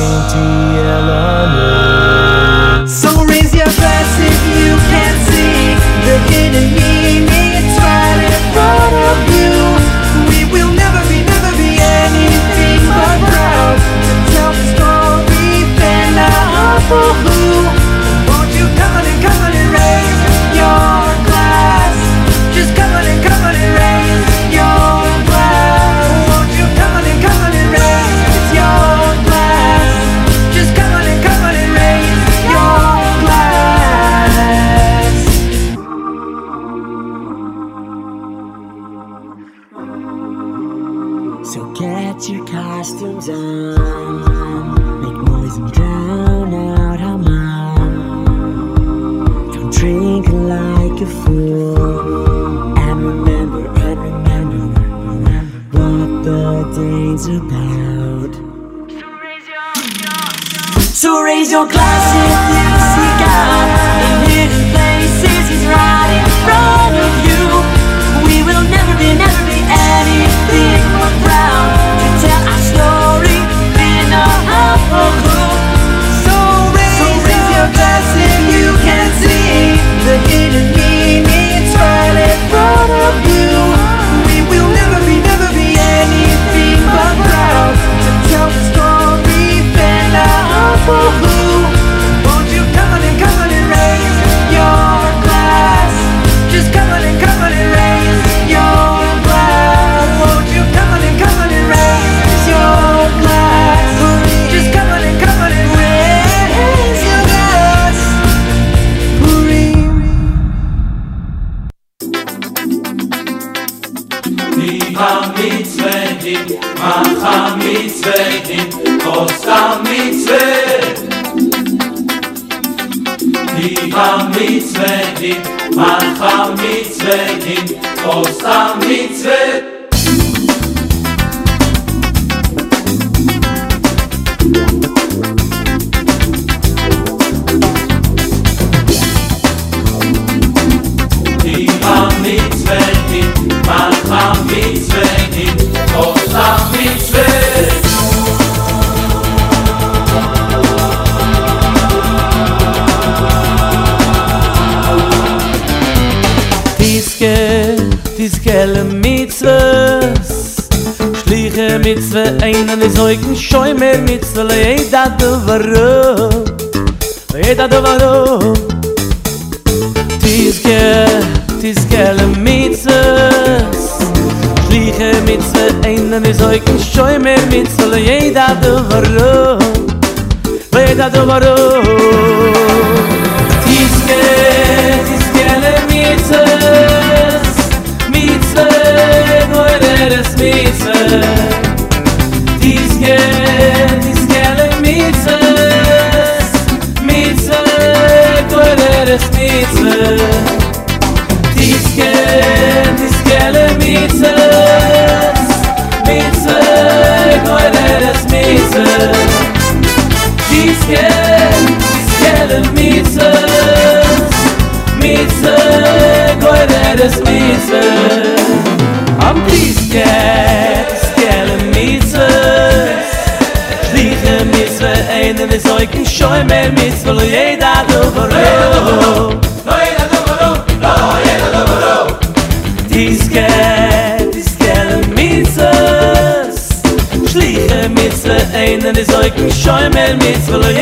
[240.19, 240.80] schoi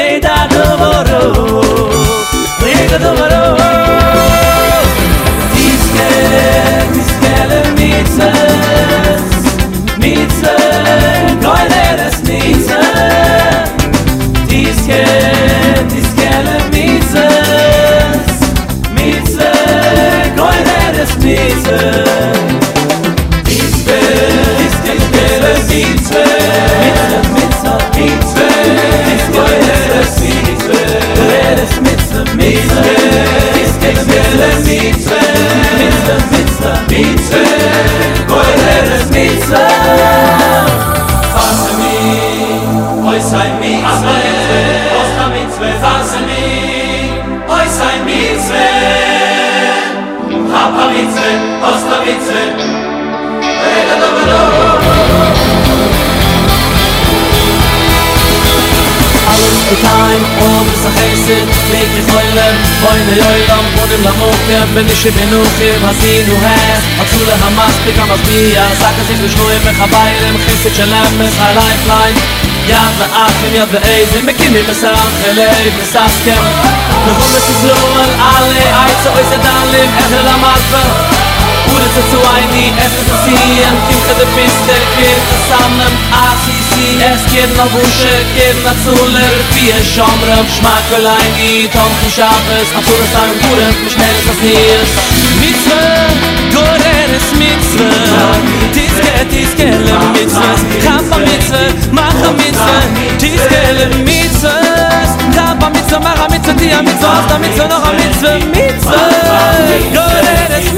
[64.78, 68.10] wenn ich bin nur hier was sie du hast hat du der hamas pick am
[68.26, 72.12] bia sag es du schnur im khabai im khisit shalom mit alai flai
[72.70, 76.44] ja da af mir da ey de mekin mit sam khalei mit sam ken
[77.04, 81.27] du hob es zlo al alle ay so is da lim es der hamas
[81.68, 86.68] Wurde zu ein die es ist ziehen Kinder, du bist der Kind zusammen, ach ich
[86.98, 91.68] Es geht na Busche, geht na Zuller Wie es schon rum, schmack für Lein, die
[91.68, 95.78] Tonk und Schabes Ach du, das sagen, mich schnell ist das hier Mitzwe,
[96.50, 97.88] du redest Mitzwe.
[98.72, 100.50] Tiske, tiske, le Mitzwe.
[100.82, 102.76] Chapa Mitzwe, Macha Mitzwe.
[103.18, 104.57] Tiske, le Mitzwe.
[105.70, 108.98] mitzo mach a mitzo di a mitzo hast a mitzo noch a mitzo mitzo
[109.92, 110.28] Gold
[110.58, 110.72] is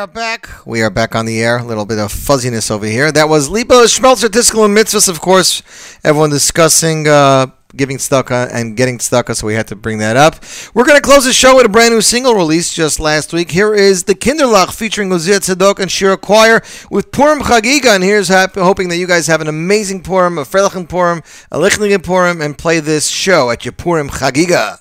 [0.00, 0.48] are back.
[0.64, 1.58] We are back on the air.
[1.58, 3.12] A little bit of fuzziness over here.
[3.12, 5.62] That was Lipa Schmelzer, Tiskel and Mitzvahs, of course.
[6.02, 10.36] Everyone discussing uh, giving tzedakah and getting tzedakah, so we had to bring that up.
[10.72, 13.50] We're going to close the show with a brand new single released just last week.
[13.50, 17.94] Here is the Kinderlach featuring Uzia Tzedok and Shira Choir with Purim Chagiga.
[17.94, 21.18] And here's hoping that you guys have an amazing Purim, a Freilichen Purim,
[21.52, 24.78] a Lichningen Purim, and play this show at your Purim Chagiga.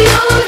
[0.00, 0.39] you